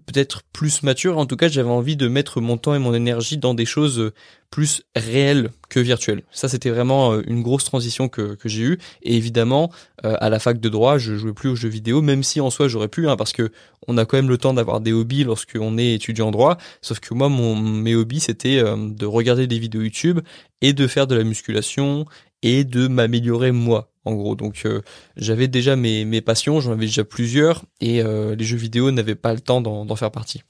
peut-être 0.06 0.42
plus 0.52 0.84
mature. 0.84 1.18
En 1.18 1.26
tout 1.26 1.36
cas, 1.36 1.48
j'avais 1.48 1.68
envie 1.68 1.96
de 1.96 2.06
mettre 2.06 2.40
mon 2.40 2.56
temps 2.56 2.74
et 2.74 2.78
mon 2.78 2.94
énergie 2.94 3.38
dans 3.38 3.54
des 3.54 3.66
choses 3.66 3.98
euh, 3.98 4.12
plus 4.50 4.84
réelles 4.94 5.50
que 5.68 5.80
virtuelles. 5.80 6.22
Ça, 6.30 6.48
c'était 6.48 6.70
vraiment 6.70 7.12
euh, 7.12 7.22
une 7.26 7.42
grosse 7.42 7.64
transition 7.64 8.08
que, 8.08 8.36
que 8.36 8.48
j'ai 8.48 8.62
eue. 8.62 8.78
Et 9.02 9.16
évidemment, 9.16 9.70
à 10.02 10.28
la 10.28 10.38
fac 10.38 10.60
de 10.60 10.68
droit, 10.68 10.98
je 10.98 11.16
jouais 11.16 11.32
plus 11.32 11.48
aux 11.48 11.56
jeux 11.56 11.68
vidéo, 11.68 12.02
même 12.02 12.22
si 12.22 12.40
en 12.40 12.50
soi 12.50 12.68
j'aurais 12.68 12.88
pu, 12.88 13.08
hein, 13.08 13.16
parce 13.16 13.32
que 13.32 13.50
on 13.88 13.96
a 13.96 14.04
quand 14.04 14.16
même 14.16 14.28
le 14.28 14.38
temps 14.38 14.52
d'avoir 14.52 14.80
des 14.80 14.92
hobbies 14.92 15.24
lorsqu'on 15.24 15.78
est 15.78 15.94
étudiant 15.94 16.30
droit. 16.30 16.58
Sauf 16.82 17.00
que 17.00 17.14
moi, 17.14 17.28
mon, 17.28 17.56
mes 17.56 17.94
hobbies, 17.94 18.20
c'était 18.20 18.62
de 18.62 19.06
regarder 19.06 19.46
des 19.46 19.58
vidéos 19.58 19.82
YouTube 19.82 20.20
et 20.60 20.72
de 20.72 20.86
faire 20.86 21.06
de 21.06 21.14
la 21.14 21.24
musculation 21.24 22.06
et 22.44 22.62
de 22.62 22.87
m'améliorer 22.87 23.50
moi 23.50 23.91
en 24.05 24.14
gros. 24.14 24.37
Donc 24.37 24.62
euh, 24.64 24.82
j'avais 25.17 25.49
déjà 25.49 25.75
mes, 25.75 26.05
mes 26.05 26.20
passions, 26.20 26.61
j'en 26.61 26.73
avais 26.73 26.87
déjà 26.87 27.05
plusieurs, 27.05 27.64
et 27.81 28.02
euh, 28.02 28.37
les 28.37 28.44
jeux 28.44 28.58
vidéo 28.58 28.91
n'avaient 28.93 29.14
pas 29.17 29.32
le 29.32 29.41
temps 29.41 29.61
d'en 29.61 29.96
faire 29.96 30.11
partie. 30.11 30.43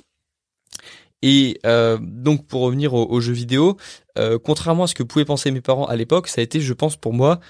Et 1.22 1.58
euh, 1.64 1.96
donc 2.02 2.46
pour 2.46 2.60
revenir 2.62 2.92
aux, 2.92 3.20
jeux 3.20 3.32
vidéo, 3.32 3.78
contrairement 4.44 4.84
à 4.84 4.86
ce 4.86 4.94
que 4.94 5.02
pouvaient 5.02 5.24
penser 5.24 5.50
mes 5.50 5.62
parents 5.62 5.86
à 5.86 5.96
l'époque, 5.96 6.28
ça 6.28 6.42
a 6.42 6.44
été, 6.44 6.60
je 6.60 6.72
pense, 6.74 6.96
pour 6.96 7.14
moi 7.14 7.40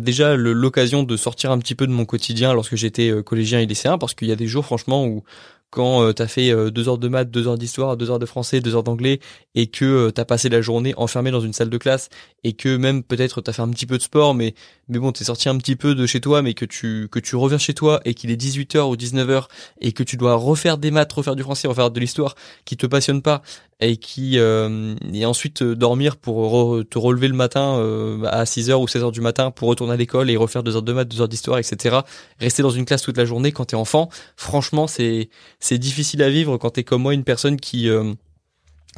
déjà 0.00 0.34
l'occasion 0.36 1.04
de 1.04 1.16
sortir 1.16 1.52
un 1.52 1.58
petit 1.58 1.76
peu 1.76 1.86
de 1.86 1.92
mon 1.92 2.06
quotidien 2.06 2.52
lorsque 2.54 2.74
j'étais 2.74 3.12
collégien 3.24 3.60
et 3.60 3.66
lycéen, 3.66 3.98
parce 3.98 4.14
qu'il 4.14 4.26
y 4.26 4.32
a 4.32 4.36
des 4.36 4.46
jours 4.46 4.64
franchement 4.64 5.06
où 5.06 5.22
quand 5.76 6.02
euh, 6.02 6.14
t'as 6.14 6.26
fait 6.26 6.50
euh, 6.52 6.70
deux 6.70 6.88
heures 6.88 6.96
de 6.96 7.06
maths, 7.06 7.30
deux 7.30 7.48
heures 7.48 7.58
d'histoire, 7.58 7.98
deux 7.98 8.10
heures 8.10 8.18
de 8.18 8.24
français, 8.24 8.62
deux 8.62 8.74
heures 8.74 8.82
d'anglais, 8.82 9.20
et 9.54 9.66
que 9.66 9.84
euh, 9.84 10.10
t'as 10.10 10.24
passé 10.24 10.48
la 10.48 10.62
journée 10.62 10.94
enfermé 10.96 11.30
dans 11.30 11.42
une 11.42 11.52
salle 11.52 11.68
de 11.68 11.76
classe, 11.76 12.08
et 12.44 12.54
que 12.54 12.78
même 12.78 13.02
peut-être 13.02 13.42
t'as 13.42 13.52
fait 13.52 13.60
un 13.60 13.68
petit 13.68 13.84
peu 13.84 13.98
de 13.98 14.02
sport, 14.02 14.34
mais 14.34 14.54
mais 14.88 14.98
bon, 14.98 15.12
t'es 15.12 15.24
sorti 15.24 15.50
un 15.50 15.58
petit 15.58 15.76
peu 15.76 15.94
de 15.94 16.06
chez 16.06 16.22
toi, 16.22 16.40
mais 16.40 16.54
que 16.54 16.64
tu 16.64 17.08
que 17.10 17.18
tu 17.18 17.36
reviens 17.36 17.58
chez 17.58 17.74
toi 17.74 18.00
et 18.06 18.14
qu'il 18.14 18.30
est 18.30 18.40
18h 18.40 18.88
ou 18.88 18.96
19h 18.96 19.48
et 19.82 19.92
que 19.92 20.02
tu 20.02 20.16
dois 20.16 20.34
refaire 20.34 20.78
des 20.78 20.90
maths, 20.90 21.12
refaire 21.12 21.36
du 21.36 21.42
français, 21.42 21.68
refaire 21.68 21.90
de 21.90 22.00
l'histoire 22.00 22.36
qui 22.64 22.78
te 22.78 22.86
passionne 22.86 23.20
pas 23.20 23.42
et 23.80 23.98
qui 23.98 24.38
et 24.38 25.26
ensuite 25.26 25.62
dormir 25.62 26.16
pour 26.16 26.82
te 26.88 26.98
relever 26.98 27.28
le 27.28 27.34
matin 27.34 27.74
à 28.24 28.44
6h 28.44 28.74
ou 28.74 28.86
16h 28.86 29.12
du 29.12 29.20
matin 29.20 29.50
pour 29.50 29.68
retourner 29.68 29.92
à 29.92 29.96
l'école 29.96 30.30
et 30.30 30.36
refaire 30.36 30.62
deux 30.62 30.76
heures 30.76 30.82
de 30.82 30.92
maths, 30.92 31.08
deux 31.08 31.20
heures 31.20 31.28
d'histoire, 31.28 31.58
etc. 31.58 31.98
Rester 32.38 32.62
dans 32.62 32.70
une 32.70 32.86
classe 32.86 33.02
toute 33.02 33.18
la 33.18 33.26
journée 33.26 33.52
quand 33.52 33.66
t'es 33.66 33.76
enfant, 33.76 34.08
franchement, 34.36 34.86
c'est 34.86 35.28
c'est 35.66 35.78
difficile 35.78 36.22
à 36.22 36.30
vivre 36.30 36.58
quand 36.58 36.70
t'es 36.70 36.84
comme 36.84 37.02
moi 37.02 37.12
une 37.12 37.24
personne 37.24 37.56
qui 37.58 37.88
euh, 37.88 38.12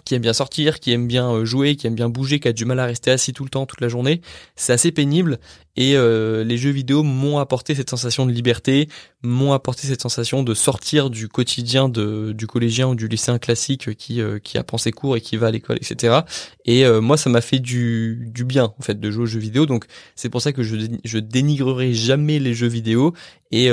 qui 0.04 0.14
aime 0.14 0.20
bien 0.20 0.34
sortir, 0.34 0.80
qui 0.80 0.92
aime 0.92 1.06
bien 1.06 1.30
euh, 1.32 1.44
jouer, 1.46 1.76
qui 1.76 1.86
aime 1.86 1.94
bien 1.94 2.10
bouger, 2.10 2.40
qui 2.40 2.48
a 2.48 2.52
du 2.52 2.66
mal 2.66 2.78
à 2.78 2.84
rester 2.84 3.10
assis 3.10 3.32
tout 3.32 3.42
le 3.42 3.48
temps, 3.48 3.64
toute 3.64 3.80
la 3.80 3.88
journée. 3.88 4.20
C'est 4.54 4.74
assez 4.74 4.92
pénible 4.92 5.38
et 5.78 5.96
euh, 5.96 6.44
les 6.44 6.58
jeux 6.58 6.70
vidéo 6.70 7.02
m'ont 7.02 7.38
apporté 7.38 7.74
cette 7.74 7.88
sensation 7.88 8.26
de 8.26 8.32
liberté, 8.32 8.88
m'ont 9.22 9.52
apporté 9.52 9.86
cette 9.86 10.02
sensation 10.02 10.42
de 10.42 10.52
sortir 10.52 11.08
du 11.08 11.28
quotidien 11.28 11.88
de, 11.88 12.32
du 12.32 12.46
collégien 12.46 12.88
ou 12.88 12.94
du 12.94 13.08
lycéen 13.08 13.38
classique 13.38 13.94
qui, 13.96 14.20
euh, 14.20 14.38
qui 14.38 14.58
apprend 14.58 14.76
ses 14.76 14.92
cours 14.92 15.16
et 15.16 15.20
qui 15.20 15.36
va 15.36 15.46
à 15.46 15.50
l'école, 15.50 15.76
etc. 15.76 16.20
Et 16.66 16.86
moi, 17.00 17.16
ça 17.16 17.30
m'a 17.30 17.40
fait 17.40 17.60
du, 17.60 18.28
du 18.30 18.44
bien 18.44 18.74
en 18.78 18.82
fait 18.82 19.00
de 19.00 19.10
jouer 19.10 19.22
aux 19.22 19.26
jeux 19.26 19.40
vidéo. 19.40 19.64
Donc 19.64 19.86
c'est 20.16 20.28
pour 20.28 20.42
ça 20.42 20.52
que 20.52 20.62
je, 20.62 20.76
je 21.02 21.18
dénigrerai 21.18 21.94
jamais 21.94 22.38
les 22.38 22.52
jeux 22.52 22.66
vidéo. 22.66 23.14
Et 23.50 23.68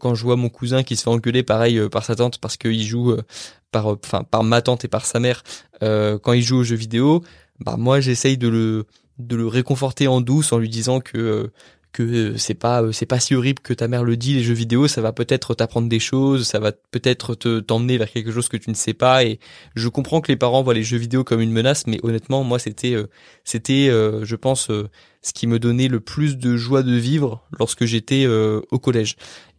quand 0.00 0.14
je 0.16 0.22
vois 0.24 0.34
mon 0.34 0.48
cousin 0.48 0.82
qui 0.82 0.96
se 0.96 1.04
fait 1.04 1.10
engueuler 1.10 1.44
pareil 1.44 1.80
par 1.88 2.04
sa 2.04 2.16
tante 2.16 2.38
parce 2.38 2.56
qu'il 2.56 2.82
joue 2.82 3.14
par 3.70 3.86
enfin 3.86 4.24
par 4.24 4.42
ma 4.42 4.62
tante 4.62 4.84
et 4.84 4.88
par 4.88 5.04
sa 5.04 5.20
mère 5.20 5.42
euh, 5.82 6.18
quand 6.18 6.32
il 6.32 6.42
joue 6.42 6.58
aux 6.58 6.64
jeux 6.64 6.76
vidéo, 6.76 7.22
bah 7.60 7.76
moi 7.78 8.00
j'essaye 8.00 8.38
de 8.38 8.48
le 8.48 8.86
de 9.18 9.36
le 9.36 9.46
réconforter 9.46 10.08
en 10.08 10.20
douce 10.20 10.52
en 10.52 10.58
lui 10.58 10.68
disant 10.68 11.00
que 11.00 11.50
que 11.92 12.36
c'est 12.36 12.54
pas 12.54 12.92
c'est 12.92 13.06
pas 13.06 13.20
si 13.20 13.34
horrible 13.34 13.62
que 13.62 13.72
ta 13.72 13.88
mère 13.88 14.04
le 14.04 14.18
dit 14.18 14.34
les 14.34 14.42
jeux 14.42 14.52
vidéo 14.52 14.86
ça 14.86 15.00
va 15.00 15.12
peut-être 15.12 15.54
t'apprendre 15.54 15.88
des 15.88 15.98
choses 15.98 16.46
ça 16.46 16.58
va 16.58 16.72
peut-être 16.90 17.34
te 17.34 17.60
t'emmener 17.60 17.96
vers 17.96 18.12
quelque 18.12 18.30
chose 18.30 18.48
que 18.48 18.58
tu 18.58 18.68
ne 18.68 18.74
sais 18.74 18.92
pas. 18.92 19.24
Et 19.24 19.38
je 19.74 19.88
comprends 19.88 20.20
que 20.20 20.30
les 20.30 20.36
parents 20.36 20.62
voient 20.62 20.74
les 20.74 20.82
jeux 20.82 20.98
vidéo 20.98 21.24
comme 21.24 21.40
une 21.40 21.52
menace 21.52 21.86
mais 21.86 21.98
honnêtement 22.02 22.44
moi 22.44 22.58
c'était 22.58 22.96
c'était 23.44 23.88
je 23.88 24.36
pense 24.36 24.66
ce 24.68 25.32
qui 25.32 25.46
me 25.46 25.58
donnait 25.58 25.88
le 25.88 26.00
plus 26.00 26.36
de 26.36 26.56
joie 26.58 26.82
de 26.82 26.94
vivre 26.94 27.42
lorsque 27.58 27.86
j'étais 27.86 28.26
au 28.26 28.78
collège 28.78 29.16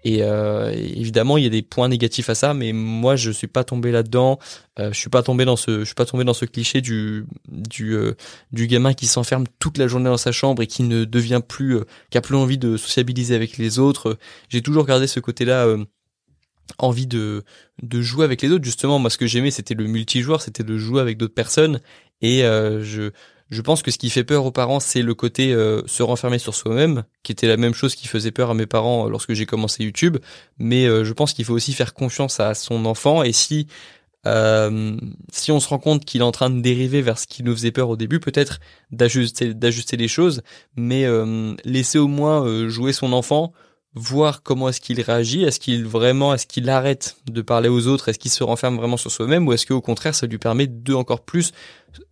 et 0.07 0.23
euh, 0.23 0.71
évidemment, 0.71 1.35
il 1.35 1.43
y 1.43 1.47
a 1.47 1.49
des 1.49 1.61
points 1.61 1.89
négatifs 1.89 2.29
à 2.29 2.35
ça, 2.35 2.53
mais 2.53 2.71
moi, 2.71 3.17
je 3.17 3.29
suis 3.29 3.47
pas 3.47 3.65
tombé 3.65 3.91
là-dedans. 3.91 4.39
Euh, 4.79 4.93
je 4.93 4.97
suis 4.97 5.09
pas 5.09 5.21
tombé 5.21 5.43
dans 5.43 5.57
ce, 5.57 5.79
je 5.79 5.83
suis 5.83 5.95
pas 5.95 6.05
tombé 6.05 6.23
dans 6.23 6.33
ce 6.33 6.45
cliché 6.45 6.79
du 6.79 7.25
du 7.49 7.93
euh, 7.93 8.15
du 8.53 8.67
gamin 8.67 8.93
qui 8.93 9.05
s'enferme 9.05 9.43
toute 9.59 9.77
la 9.77 9.89
journée 9.89 10.09
dans 10.09 10.15
sa 10.15 10.31
chambre 10.31 10.61
et 10.61 10.67
qui 10.67 10.83
ne 10.83 11.03
devient 11.03 11.41
plus, 11.45 11.79
qui 12.09 12.17
a 12.17 12.21
plus 12.21 12.37
envie 12.37 12.57
de 12.57 12.77
sociabiliser 12.77 13.35
avec 13.35 13.57
les 13.57 13.79
autres. 13.79 14.17
J'ai 14.47 14.61
toujours 14.61 14.85
gardé 14.85 15.07
ce 15.07 15.19
côté-là 15.19 15.67
envie 16.77 17.07
de 17.07 17.43
de 17.83 18.01
jouer 18.01 18.23
avec 18.23 18.41
les 18.41 18.49
autres 18.49 18.63
justement 18.63 18.99
moi 18.99 19.09
ce 19.09 19.17
que 19.17 19.25
j'aimais 19.25 19.51
c'était 19.51 19.73
le 19.73 19.85
multijoueur 19.85 20.41
c'était 20.41 20.63
de 20.63 20.77
jouer 20.77 20.99
avec 20.99 21.17
d'autres 21.17 21.33
personnes 21.33 21.79
et 22.21 22.41
je 22.41 23.11
je 23.49 23.61
pense 23.61 23.81
que 23.81 23.91
ce 23.91 23.97
qui 23.97 24.09
fait 24.09 24.23
peur 24.23 24.45
aux 24.45 24.51
parents, 24.51 24.79
c'est 24.79 25.01
le 25.01 25.13
côté 25.13 25.53
euh, 25.53 25.81
se 25.85 26.03
renfermer 26.03 26.39
sur 26.39 26.53
soi-même, 26.53 27.03
qui 27.23 27.31
était 27.31 27.47
la 27.47 27.57
même 27.57 27.73
chose 27.73 27.95
qui 27.95 28.07
faisait 28.07 28.31
peur 28.31 28.49
à 28.49 28.53
mes 28.53 28.65
parents 28.65 29.05
euh, 29.05 29.09
lorsque 29.09 29.33
j'ai 29.33 29.45
commencé 29.45 29.83
YouTube. 29.83 30.17
Mais 30.57 30.85
euh, 30.85 31.03
je 31.03 31.13
pense 31.13 31.33
qu'il 31.33 31.45
faut 31.45 31.53
aussi 31.53 31.73
faire 31.73 31.93
confiance 31.93 32.39
à 32.39 32.53
son 32.53 32.85
enfant. 32.85 33.23
Et 33.23 33.33
si 33.33 33.67
si 35.31 35.53
on 35.53 35.61
se 35.61 35.69
rend 35.69 35.79
compte 35.79 36.03
qu'il 36.03 36.19
est 36.19 36.25
en 36.25 36.33
train 36.33 36.49
de 36.49 36.59
dériver 36.59 37.01
vers 37.01 37.17
ce 37.17 37.27
qui 37.27 37.43
nous 37.43 37.55
faisait 37.55 37.71
peur 37.71 37.87
au 37.87 37.95
début, 37.95 38.19
peut-être 38.19 38.59
d'ajuster 38.91 39.53
d'ajuster 39.53 39.95
les 39.95 40.09
choses, 40.09 40.41
mais 40.75 41.05
laisser 41.63 41.97
au 41.97 42.09
moins 42.09 42.67
jouer 42.67 42.91
son 42.91 43.13
enfant 43.13 43.53
voir 43.97 44.43
comment 44.43 44.69
est-ce 44.69 44.79
qu'il 44.79 45.01
réagit, 45.01 45.43
est-ce 45.43 45.59
qu'il 45.59 45.85
vraiment, 45.85 46.33
est-ce 46.33 46.45
qu'il 46.47 46.69
arrête 46.69 47.17
de 47.29 47.41
parler 47.41 47.69
aux 47.69 47.87
autres, 47.87 48.09
est-ce 48.09 48.19
qu'il 48.19 48.31
se 48.31 48.43
renferme 48.43 48.77
vraiment 48.77 48.97
sur 48.97 49.11
soi-même, 49.11 49.47
ou 49.47 49.53
est-ce 49.53 49.65
qu'au 49.65 49.81
contraire 49.81 50.15
ça 50.15 50.27
lui 50.27 50.37
permet 50.37 50.67
de 50.67 50.93
encore 50.93 51.25
plus 51.25 51.51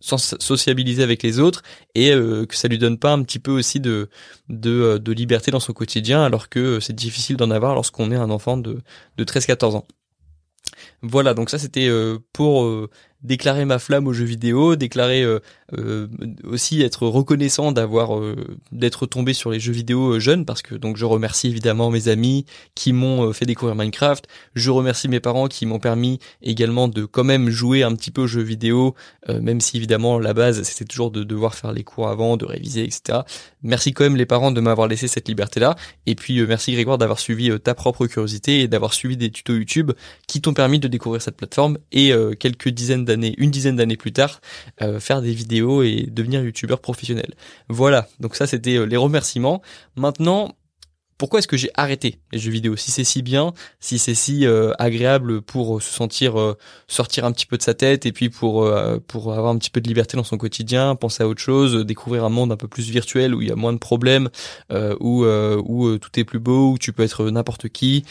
sociabiliser 0.00 1.02
avec 1.02 1.22
les 1.22 1.38
autres 1.38 1.62
et 1.94 2.10
euh, 2.10 2.44
que 2.44 2.56
ça 2.56 2.66
lui 2.68 2.78
donne 2.78 2.98
pas 2.98 3.12
un 3.12 3.22
petit 3.22 3.38
peu 3.38 3.52
aussi 3.52 3.78
de 3.80 4.08
de, 4.48 4.70
euh, 4.70 4.98
de 4.98 5.12
liberté 5.12 5.50
dans 5.50 5.60
son 5.60 5.72
quotidien, 5.72 6.22
alors 6.24 6.48
que 6.48 6.58
euh, 6.58 6.80
c'est 6.80 6.94
difficile 6.94 7.36
d'en 7.36 7.50
avoir 7.50 7.74
lorsqu'on 7.74 8.10
est 8.10 8.16
un 8.16 8.30
enfant 8.30 8.56
de 8.56 8.80
de 9.16 9.24
13-14 9.24 9.76
ans? 9.76 9.86
Voilà, 11.02 11.34
donc 11.34 11.50
ça 11.50 11.58
c'était 11.58 11.88
pour 12.32 12.88
déclarer 13.26 13.64
ma 13.64 13.78
flamme 13.78 14.06
aux 14.06 14.12
jeux 14.12 14.24
vidéo, 14.24 14.76
déclarer 14.76 15.22
euh, 15.22 15.40
euh, 15.76 16.06
aussi 16.44 16.82
être 16.82 17.06
reconnaissant 17.06 17.72
d'avoir 17.72 18.16
euh, 18.16 18.36
d'être 18.70 19.06
tombé 19.06 19.32
sur 19.32 19.50
les 19.50 19.58
jeux 19.58 19.72
vidéo 19.72 20.20
jeunes 20.20 20.44
parce 20.44 20.62
que 20.62 20.76
donc 20.76 20.96
je 20.96 21.04
remercie 21.04 21.48
évidemment 21.48 21.90
mes 21.90 22.08
amis 22.08 22.46
qui 22.76 22.92
m'ont 22.92 23.32
fait 23.32 23.44
découvrir 23.44 23.74
Minecraft, 23.74 24.26
je 24.54 24.70
remercie 24.70 25.08
mes 25.08 25.18
parents 25.18 25.48
qui 25.48 25.66
m'ont 25.66 25.80
permis 25.80 26.20
également 26.40 26.86
de 26.86 27.04
quand 27.04 27.24
même 27.24 27.50
jouer 27.50 27.82
un 27.82 27.94
petit 27.96 28.12
peu 28.12 28.22
aux 28.22 28.26
jeux 28.26 28.42
vidéo 28.42 28.94
même 29.28 29.60
si 29.60 29.76
évidemment 29.76 30.20
la 30.20 30.32
base 30.32 30.62
c'était 30.62 30.84
toujours 30.84 31.10
de 31.10 31.24
devoir 31.24 31.54
faire 31.56 31.72
les 31.72 31.82
cours 31.82 32.08
avant, 32.08 32.36
de 32.36 32.44
réviser 32.44 32.84
etc. 32.84 33.20
Merci 33.62 33.92
quand 33.92 34.04
même 34.04 34.16
les 34.16 34.26
parents 34.26 34.52
de 34.52 34.60
m'avoir 34.60 34.86
laissé 34.86 35.08
cette 35.08 35.26
liberté 35.26 35.58
là 35.58 35.74
et 36.06 36.14
puis 36.14 36.46
merci 36.46 36.72
Grégoire 36.72 36.98
d'avoir 36.98 37.18
suivi 37.18 37.50
ta 37.58 37.74
propre 37.74 38.06
curiosité 38.06 38.60
et 38.60 38.68
d'avoir 38.68 38.94
suivi 38.94 39.16
des 39.16 39.30
tutos 39.30 39.54
YouTube 39.54 39.92
qui 40.28 40.40
t'ont 40.40 40.54
permis 40.54 40.78
de 40.78 40.86
découvrir 40.86 41.20
cette 41.20 41.36
plateforme 41.36 41.78
et 41.90 42.12
quelques 42.38 42.68
dizaines 42.68 43.04
d'années, 43.04 43.15
une 43.22 43.50
dizaine 43.50 43.76
d'années 43.76 43.96
plus 43.96 44.12
tard, 44.12 44.40
euh, 44.82 45.00
faire 45.00 45.22
des 45.22 45.32
vidéos 45.32 45.82
et 45.82 46.06
devenir 46.10 46.42
youtubeur 46.42 46.80
professionnel. 46.80 47.34
Voilà, 47.68 48.08
donc 48.20 48.36
ça 48.36 48.46
c'était 48.46 48.76
euh, 48.76 48.84
les 48.84 48.96
remerciements. 48.96 49.62
Maintenant, 49.96 50.54
pourquoi 51.18 51.38
est-ce 51.38 51.48
que 51.48 51.56
j'ai 51.56 51.70
arrêté 51.72 52.18
les 52.30 52.38
jeux 52.38 52.50
vidéo? 52.50 52.76
Si 52.76 52.90
c'est 52.90 53.02
si 53.02 53.22
bien, 53.22 53.54
si 53.80 53.98
c'est 53.98 54.14
si 54.14 54.44
euh, 54.44 54.72
agréable 54.78 55.40
pour 55.40 55.80
se 55.80 55.90
sentir 55.90 56.34
sortir 56.88 57.24
un 57.24 57.32
petit 57.32 57.46
peu 57.46 57.56
de 57.56 57.62
sa 57.62 57.72
tête 57.72 58.04
et 58.04 58.12
puis 58.12 58.28
pour 58.28 58.70
pour 59.06 59.32
avoir 59.32 59.50
un 59.50 59.56
petit 59.56 59.70
peu 59.70 59.80
de 59.80 59.88
liberté 59.88 60.18
dans 60.18 60.24
son 60.24 60.36
quotidien, 60.36 60.94
penser 60.94 61.22
à 61.22 61.28
autre 61.28 61.40
chose, 61.40 61.86
découvrir 61.86 62.22
un 62.24 62.28
monde 62.28 62.52
un 62.52 62.58
peu 62.58 62.68
plus 62.68 62.90
virtuel 62.90 63.34
où 63.34 63.40
il 63.40 63.48
y 63.48 63.50
a 63.50 63.56
moins 63.56 63.72
de 63.72 63.78
problèmes, 63.78 64.28
où 65.00 65.24
où 65.24 65.98
tout 65.98 66.20
est 66.20 66.24
plus 66.24 66.38
beau, 66.38 66.72
où 66.72 66.78
tu 66.78 66.92
peux 66.92 67.02
être 67.02 67.30
n'importe 67.30 67.70
qui. 67.70 68.04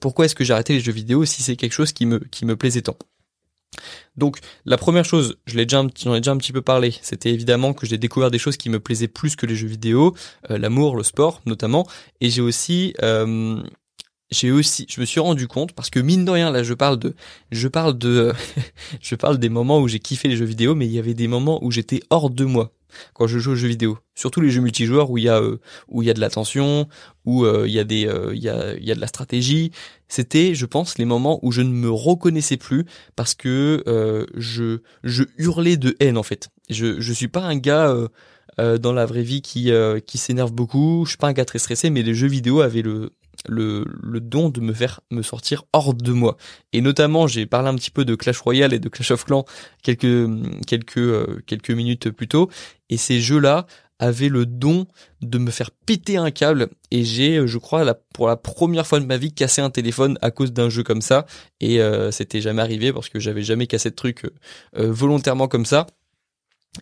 pourquoi 0.00 0.24
est-ce 0.24 0.34
que 0.34 0.42
j'ai 0.42 0.54
arrêté 0.54 0.72
les 0.72 0.80
jeux 0.80 0.92
vidéo 0.92 1.26
si 1.26 1.42
c'est 1.42 1.56
quelque 1.56 1.74
chose 1.74 1.92
qui 1.92 2.06
me 2.06 2.20
qui 2.20 2.46
me 2.46 2.56
plaisait 2.56 2.80
tant? 2.80 2.96
Donc 4.16 4.38
la 4.64 4.76
première 4.76 5.04
chose, 5.04 5.36
je 5.46 5.56
l'ai 5.56 5.66
déjà, 5.66 5.84
j'en 6.02 6.14
ai 6.14 6.20
déjà 6.20 6.32
un 6.32 6.36
petit 6.36 6.52
peu 6.52 6.62
parlé, 6.62 6.94
c'était 7.02 7.32
évidemment 7.32 7.72
que 7.72 7.86
j'ai 7.86 7.98
découvert 7.98 8.30
des 8.30 8.38
choses 8.38 8.56
qui 8.56 8.68
me 8.70 8.80
plaisaient 8.80 9.08
plus 9.08 9.36
que 9.36 9.46
les 9.46 9.56
jeux 9.56 9.68
vidéo, 9.68 10.14
euh, 10.50 10.58
l'amour, 10.58 10.96
le 10.96 11.02
sport 11.02 11.40
notamment, 11.46 11.86
et 12.20 12.30
j'ai 12.30 12.42
aussi, 12.42 12.94
euh, 13.02 13.62
j'ai 14.30 14.50
aussi, 14.50 14.86
je 14.88 15.00
me 15.00 15.06
suis 15.06 15.20
rendu 15.20 15.48
compte 15.48 15.72
parce 15.72 15.90
que 15.90 16.00
mine 16.00 16.24
de 16.24 16.30
rien, 16.30 16.50
là, 16.50 16.62
je 16.62 16.74
parle 16.74 16.98
de, 16.98 17.14
je 17.50 17.68
parle 17.68 17.96
de, 17.98 18.32
je 19.00 19.14
parle 19.14 19.38
des 19.38 19.48
moments 19.48 19.80
où 19.80 19.88
j'ai 19.88 20.00
kiffé 20.00 20.28
les 20.28 20.36
jeux 20.36 20.44
vidéo, 20.44 20.74
mais 20.74 20.86
il 20.86 20.92
y 20.92 20.98
avait 20.98 21.14
des 21.14 21.28
moments 21.28 21.62
où 21.64 21.70
j'étais 21.70 22.00
hors 22.10 22.30
de 22.30 22.44
moi 22.44 22.72
quand 23.14 23.26
je 23.26 23.38
joue 23.38 23.52
aux 23.52 23.56
jeux 23.56 23.68
vidéo. 23.68 23.98
Surtout 24.14 24.40
les 24.40 24.50
jeux 24.50 24.60
multijoueurs 24.60 25.10
où 25.10 25.18
il 25.18 25.24
y 25.24 25.28
a 25.28 25.40
euh, 25.40 25.58
où 25.88 26.02
il 26.02 26.06
y 26.06 26.10
a 26.10 26.14
de 26.14 26.20
l'attention, 26.20 26.88
où 27.24 27.44
euh, 27.44 27.64
il 27.66 27.72
y 27.72 27.78
a 27.78 27.84
des 27.84 28.06
euh, 28.06 28.34
il 28.34 28.42
y 28.42 28.48
a 28.48 28.74
il 28.74 28.84
y 28.84 28.92
a 28.92 28.94
de 28.94 29.00
la 29.00 29.06
stratégie. 29.06 29.72
C'était, 30.08 30.54
je 30.54 30.66
pense, 30.66 30.98
les 30.98 31.04
moments 31.04 31.38
où 31.42 31.52
je 31.52 31.62
ne 31.62 31.70
me 31.70 31.90
reconnaissais 31.90 32.56
plus 32.56 32.84
parce 33.16 33.34
que 33.34 33.84
je 34.36 34.80
je 35.04 35.24
hurlais 35.38 35.76
de 35.76 35.96
haine 36.00 36.18
en 36.18 36.22
fait. 36.22 36.48
Je 36.68 37.00
je 37.00 37.12
suis 37.12 37.28
pas 37.28 37.42
un 37.42 37.56
gars 37.56 37.94
dans 38.58 38.92
la 38.92 39.06
vraie 39.06 39.22
vie 39.22 39.40
qui 39.40 39.70
qui 40.06 40.18
s'énerve 40.18 40.52
beaucoup. 40.52 41.04
Je 41.04 41.10
suis 41.10 41.18
pas 41.18 41.28
un 41.28 41.32
gars 41.32 41.44
très 41.44 41.60
stressé, 41.60 41.90
mais 41.90 42.02
les 42.02 42.14
jeux 42.14 42.26
vidéo 42.26 42.60
avaient 42.60 42.82
le 42.82 43.12
le, 43.48 43.84
le 44.02 44.20
don 44.20 44.48
de 44.48 44.60
me 44.60 44.72
faire 44.72 45.00
me 45.10 45.22
sortir 45.22 45.64
hors 45.72 45.94
de 45.94 46.12
moi. 46.12 46.36
Et 46.72 46.80
notamment, 46.80 47.26
j'ai 47.26 47.46
parlé 47.46 47.68
un 47.68 47.74
petit 47.74 47.90
peu 47.90 48.04
de 48.04 48.14
Clash 48.14 48.38
Royale 48.38 48.72
et 48.72 48.78
de 48.78 48.88
Clash 48.88 49.10
of 49.10 49.24
Clans 49.24 49.44
quelques 49.82 50.28
quelques 50.66 50.98
euh, 50.98 51.42
quelques 51.46 51.70
minutes 51.70 52.10
plus 52.10 52.28
tôt. 52.28 52.50
Et 52.88 52.96
ces 52.96 53.20
jeux-là 53.20 53.66
avaient 53.98 54.28
le 54.28 54.46
don 54.46 54.86
de 55.20 55.38
me 55.38 55.50
faire 55.50 55.70
péter 55.70 56.16
un 56.16 56.30
câble. 56.30 56.68
Et 56.90 57.04
j'ai, 57.04 57.36
euh, 57.36 57.46
je 57.46 57.58
crois, 57.58 57.94
pour 58.14 58.28
la 58.28 58.36
première 58.36 58.86
fois 58.86 58.98
de 58.98 59.04
ma 59.04 59.18
vie, 59.18 59.32
cassé 59.32 59.60
un 59.60 59.70
téléphone 59.70 60.18
à 60.22 60.30
cause 60.30 60.52
d'un 60.52 60.68
jeu 60.68 60.82
comme 60.82 61.02
ça. 61.02 61.26
Et 61.60 61.80
euh, 61.80 62.10
c'était 62.10 62.40
jamais 62.40 62.62
arrivé 62.62 62.92
parce 62.92 63.08
que 63.08 63.20
j'avais 63.20 63.42
jamais 63.42 63.66
cassé 63.66 63.90
de 63.90 63.94
truc 63.94 64.26
volontairement 64.74 65.48
comme 65.48 65.66
ça. 65.66 65.86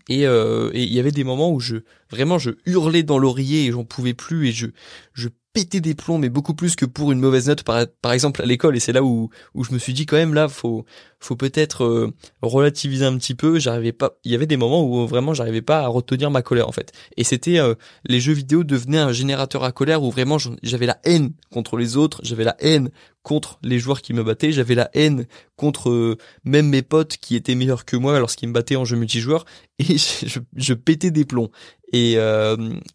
Et 0.09 0.25
il 0.25 0.93
y 0.93 1.01
avait 1.01 1.13
des 1.13 1.25
moments 1.25 1.51
où 1.51 1.61
je 1.61 1.77
vraiment 2.11 2.39
je 2.39 2.51
hurlais 2.67 3.03
dans 3.03 3.19
l'oreiller 3.19 3.65
et 3.65 3.73
j'en 3.73 3.85
pouvais 3.85 4.13
plus 4.13 4.49
et 4.49 4.53
je 4.53 4.67
je 5.15 5.29
péter 5.59 5.81
des 5.81 5.95
plombs, 5.95 6.19
mais 6.19 6.29
beaucoup 6.29 6.55
plus 6.55 6.77
que 6.77 6.85
pour 6.85 7.11
une 7.11 7.19
mauvaise 7.19 7.49
note, 7.49 7.65
par, 7.65 8.13
exemple 8.13 8.43
à 8.43 8.47
l'école. 8.47 8.77
Et 8.77 8.81
c'est 8.81 8.93
là 8.93 9.03
où, 9.03 9.29
où 9.55 9.65
je 9.65 9.73
me 9.73 9.79
suis 9.79 9.93
dit 9.93 10.07
quand 10.07 10.17
même 10.17 10.33
là, 10.33 10.47
faut, 10.47 10.85
faut 11.19 11.35
peut-être 11.35 11.83
euh, 11.83 12.15
relativiser 12.43 13.05
un 13.05 13.17
petit 13.19 13.35
peu. 13.35 13.59
J'arrivais 13.59 13.91
pas. 13.93 14.13
Il 14.23 14.31
y 14.31 14.37
avait 14.37 14.47
des 14.47 14.57
moments 14.57 14.85
où 14.85 15.05
vraiment 15.07 15.35
j'arrivais 15.35 15.63
pas 15.63 15.81
à 15.81 15.89
retenir 15.89 16.31
ma 16.31 16.43
colère 16.43 16.69
en 16.69 16.73
fait. 16.73 16.93
Et 17.17 17.25
c'était 17.25 17.59
euh, 17.59 17.75
les 18.05 18.21
jeux 18.21 18.35
vidéo 18.35 18.63
devenaient 18.63 18.99
un 18.99 19.11
générateur 19.11 19.65
à 19.65 19.73
colère 19.73 20.03
où 20.03 20.13
vraiment 20.13 20.39
j'avais 20.63 20.87
la 20.87 20.99
haine 21.03 21.33
contre 21.51 21.77
les 21.77 21.97
autres, 21.97 22.21
j'avais 22.23 22.45
la 22.45 22.57
haine 22.61 22.91
contre 23.25 23.59
les 23.63 23.81
joueurs 23.81 24.01
qui 24.01 24.15
me 24.15 24.23
battaient, 24.23 24.53
j'avais 24.53 24.77
la 24.77 24.91
haine 24.95 25.27
contre 25.57 25.91
euh, 25.91 26.17
même 26.45 26.69
mes 26.69 26.83
potes 26.83 27.17
qui 27.17 27.35
étaient 27.35 27.57
meilleurs 27.57 27.85
que 27.85 27.97
moi 27.97 28.19
lorsqu'ils 28.21 28.49
me 28.49 28.55
battaient 28.55 28.77
en 28.77 28.85
jeu 28.85 28.97
multijoueur 28.97 29.45
et 29.81 29.97
je 30.57 30.75
pétais 30.75 31.11
des 31.11 31.25
plombs. 31.25 31.51
Et, 31.93 32.15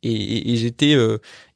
et, 0.04 0.54
et 0.54 0.56
j'étais 0.56 0.96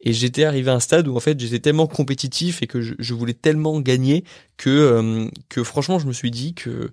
et 0.02 0.14
j'étais 0.14 0.44
arrivé 0.44 0.72
à 0.72 0.74
un 0.74 0.80
stade 0.80 1.08
où 1.08 1.16
en 1.16 1.20
fait 1.20 1.40
j'étais 1.40 1.60
tellement 1.60 1.86
compétitif 1.86 2.64
et 2.64 2.68
que 2.68 2.82
je, 2.82 2.96
je 2.98 3.14
voulais 3.14 3.36
tellement 3.36 3.80
gagner 3.80 4.24
que 4.58 5.30
que 5.48 5.64
franchement 5.64 6.00
je 6.00 6.08
me 6.08 6.14
suis 6.14 6.32
dit 6.32 6.56
que 6.56 6.92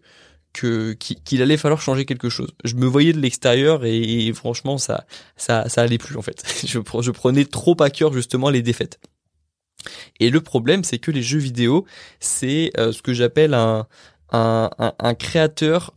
que 0.55 0.93
qu'il 0.95 1.43
allait 1.43 1.59
falloir 1.59 1.83
changer 1.83 2.07
quelque 2.07 2.31
chose. 2.31 2.53
Je 2.65 2.77
me 2.77 2.87
voyais 2.87 3.13
de 3.13 3.21
l'extérieur 3.21 3.85
et, 3.85 4.33
franchement 4.33 4.79
ça 4.79 5.05
ça 5.37 5.69
ça 5.69 5.83
allait 5.83 5.99
plus 5.99 6.17
en 6.17 6.23
fait. 6.23 6.43
Je, 6.67 6.79
je 6.79 7.11
prenais 7.11 7.45
trop 7.45 7.77
à 7.83 7.91
cœur 7.91 8.13
justement 8.15 8.49
les 8.49 8.63
défaites. 8.63 9.01
Et 10.21 10.31
le 10.31 10.41
problème 10.41 10.85
c'est 10.85 10.99
que 10.99 11.11
les 11.11 11.23
jeux 11.23 11.41
vidéo 11.41 11.85
c'est 12.21 12.71
euh, 12.79 12.93
ce 12.93 13.03
que 13.03 13.13
j'appelle 13.13 13.53
un 13.53 13.87
un, 14.33 15.15
créateur, 15.15 15.93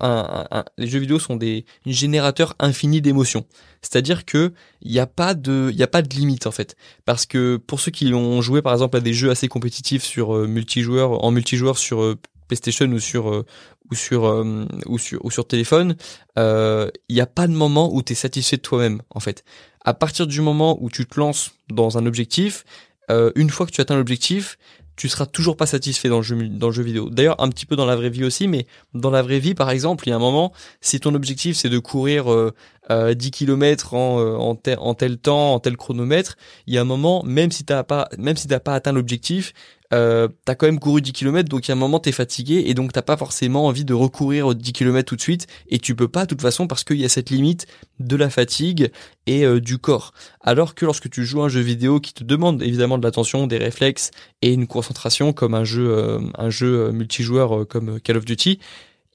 les 0.78 0.88
jeux 0.88 1.00
vidéo 1.00 1.20
sont 1.20 1.36
des 1.36 1.66
générateurs 1.86 2.56
infinis 2.60 3.02
d'émotions. 3.02 3.46
C'est-à-dire 3.82 4.26
que 4.26 4.54
il 4.82 4.92
n'y 4.92 5.00
a 5.00 5.08
pas 5.08 5.34
de, 5.34 5.74
limite 6.16 6.48
en 6.48 6.52
fait. 6.52 6.76
Parce 7.06 7.26
que 7.26 7.58
pour 7.58 7.80
ceux 7.80 7.92
qui 7.92 8.14
ont 8.14 8.42
joué 8.42 8.62
par 8.62 8.74
exemple 8.74 8.98
à 8.98 9.00
des 9.00 9.14
jeux 9.14 9.30
assez 9.30 9.48
compétitifs 9.48 10.04
sur 10.04 10.36
euh, 10.36 10.48
multijoueur, 10.48 11.24
en 11.24 11.32
multijoueur 11.32 11.78
sur 11.78 12.02
euh, 12.02 12.20
PlayStation 12.48 12.88
ou 12.88 13.00
sur 13.00 13.30
euh, 13.30 13.46
ou 13.90 13.96
sur 13.96 15.24
ou 15.24 15.32
sur 15.32 15.48
téléphone, 15.48 15.96
il 16.36 16.92
n'y 17.10 17.22
a 17.22 17.26
pas 17.26 17.48
de 17.48 17.54
moment 17.54 17.94
où 17.94 18.02
tu 18.02 18.14
es 18.14 18.16
satisfait 18.16 18.58
de 18.58 18.62
toi-même 18.62 19.02
en 19.10 19.20
fait. 19.20 19.44
À 19.86 19.94
partir 19.94 20.28
du 20.28 20.42
moment 20.42 20.78
où 20.82 20.90
tu 20.90 21.06
te 21.06 21.18
lances 21.20 21.52
dans 21.70 21.98
un 21.98 22.06
objectif, 22.06 22.66
une 23.10 23.50
fois 23.50 23.66
que 23.66 23.72
tu 23.72 23.80
atteins 23.80 23.96
l'objectif, 23.96 24.58
tu 24.98 25.08
seras 25.08 25.28
toujours 25.28 25.56
pas 25.56 25.68
satisfait 25.68 26.10
dans 26.10 26.18
le 26.18 26.24
jeu 26.72 26.84
vidéo. 26.84 27.10
D'ailleurs, 27.10 27.42
un 27.42 27.50
petit 27.50 27.68
peu 27.68 27.76
dans 27.76 27.86
la 27.86 27.96
vraie 27.96 28.10
vie 28.10 28.26
aussi, 28.26 28.48
mais 28.48 28.66
dans 28.96 29.12
la 29.12 29.22
vraie 29.22 29.40
vie, 29.40 29.54
par 29.54 29.70
exemple, 29.70 30.08
il 30.08 30.10
y 30.10 30.14
a 30.14 30.16
un 30.16 30.20
moment, 30.20 30.52
si 30.82 31.00
ton 31.00 31.14
objectif 31.14 31.56
c'est 31.56 31.70
de 31.70 31.80
courir 31.80 32.32
euh, 32.32 32.54
10 32.90 33.32
km 33.32 33.94
en, 33.94 34.20
euh, 34.20 34.36
en, 34.36 34.58
en, 34.78 34.94
tel 34.94 35.18
temps, 35.18 35.54
en 35.54 35.60
tel 35.60 35.78
chronomètre, 35.78 36.38
il 36.68 36.74
y 36.74 36.78
a 36.78 36.82
un 36.82 36.86
moment, 36.86 37.24
même 37.24 37.52
si 37.52 37.64
t'as 37.64 37.84
pas, 37.84 38.10
même 38.18 38.38
si 38.38 38.48
t'as 38.48 38.60
pas 38.60 38.74
atteint 38.74 38.94
l'objectif, 38.94 39.54
euh, 39.94 40.28
t'as 40.44 40.56
quand 40.56 40.66
même 40.66 40.80
couru 40.80 41.02
10 41.02 41.14
km, 41.14 41.48
donc 41.48 41.68
il 41.68 41.70
y 41.70 41.72
a 41.72 41.76
un 41.76 41.80
moment 41.80 42.00
t'es 42.00 42.12
fatigué 42.12 42.64
et 42.68 42.74
donc 42.74 42.92
t'as 42.92 43.02
pas 43.02 43.16
forcément 43.16 43.68
envie 43.68 43.86
de 43.86 43.94
recourir 43.94 44.54
10 44.54 44.74
km 44.74 45.08
tout 45.08 45.16
de 45.16 45.22
suite 45.22 45.48
et 45.70 45.80
tu 45.80 45.96
peux 45.96 46.10
pas 46.10 46.24
de 46.24 46.28
toute 46.28 46.42
façon 46.42 46.68
parce 46.68 46.84
qu'il 46.84 46.98
y 46.98 47.06
a 47.06 47.10
cette 47.10 47.30
limite 47.30 47.68
de 48.00 48.18
la 48.18 48.30
fatigue 48.30 48.92
et 49.28 49.46
euh, 49.46 49.62
du 49.62 49.78
corps. 49.78 50.14
Alors 50.42 50.76
que 50.76 50.86
lorsque 50.86 51.10
tu 51.10 51.24
joues 51.24 51.42
un 51.42 51.50
jeu 51.50 51.62
vidéo 51.62 52.02
qui 52.02 52.14
te 52.14 52.26
demande 52.26 52.62
évidemment 52.64 52.98
de 52.98 53.04
l'attention, 53.04 53.48
des 53.48 53.58
réflexes 53.58 54.12
et 54.42 54.52
une 54.52 54.68
concentration 54.68 55.32
comme 55.32 55.54
un 55.54 55.64
jeu, 55.64 55.90
euh, 55.90 56.20
un 56.38 56.50
jeu 56.50 56.92
multijoueur 56.92 57.66
comme 57.68 58.02
Call 58.02 58.18
of 58.18 58.26
Duty, 58.26 58.60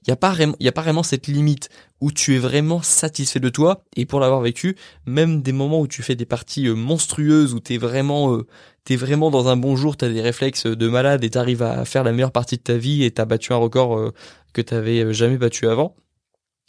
il 0.05 0.09
n'y 0.09 0.13
a, 0.13 0.17
pas 0.17 0.33
a 0.33 0.71
pas 0.71 0.81
vraiment 0.81 1.03
cette 1.03 1.27
limite 1.27 1.69
où 2.01 2.11
tu 2.11 2.35
es 2.35 2.37
vraiment 2.37 2.81
satisfait 2.81 3.39
de 3.39 3.47
toi. 3.49 3.83
Et 3.95 4.05
pour 4.05 4.19
l'avoir 4.19 4.41
vécu, 4.41 4.75
même 5.05 5.41
des 5.41 5.53
moments 5.53 5.79
où 5.79 5.87
tu 5.87 6.03
fais 6.03 6.15
des 6.15 6.25
parties 6.25 6.67
euh, 6.67 6.73
monstrueuses, 6.73 7.53
où 7.53 7.61
tu 7.61 7.75
es 7.75 7.77
vraiment, 7.77 8.35
euh, 8.35 8.45
t'es 8.83 8.97
vraiment 8.97 9.31
dans 9.31 9.47
un 9.47 9.55
bon 9.55 9.77
jour, 9.77 9.95
tu 9.95 10.03
as 10.03 10.09
des 10.09 10.21
réflexes 10.21 10.65
de 10.67 10.87
malade 10.89 11.23
et 11.23 11.29
tu 11.29 11.37
arrives 11.37 11.63
à 11.63 11.85
faire 11.85 12.03
la 12.03 12.11
meilleure 12.11 12.33
partie 12.33 12.57
de 12.57 12.61
ta 12.63 12.75
vie 12.75 13.03
et 13.03 13.11
tu 13.11 13.21
as 13.21 13.25
battu 13.25 13.53
un 13.53 13.57
record 13.57 13.97
euh, 13.97 14.13
que 14.51 14.61
tu 14.61 14.73
n'avais 14.73 15.13
jamais 15.13 15.37
battu 15.37 15.67
avant 15.67 15.95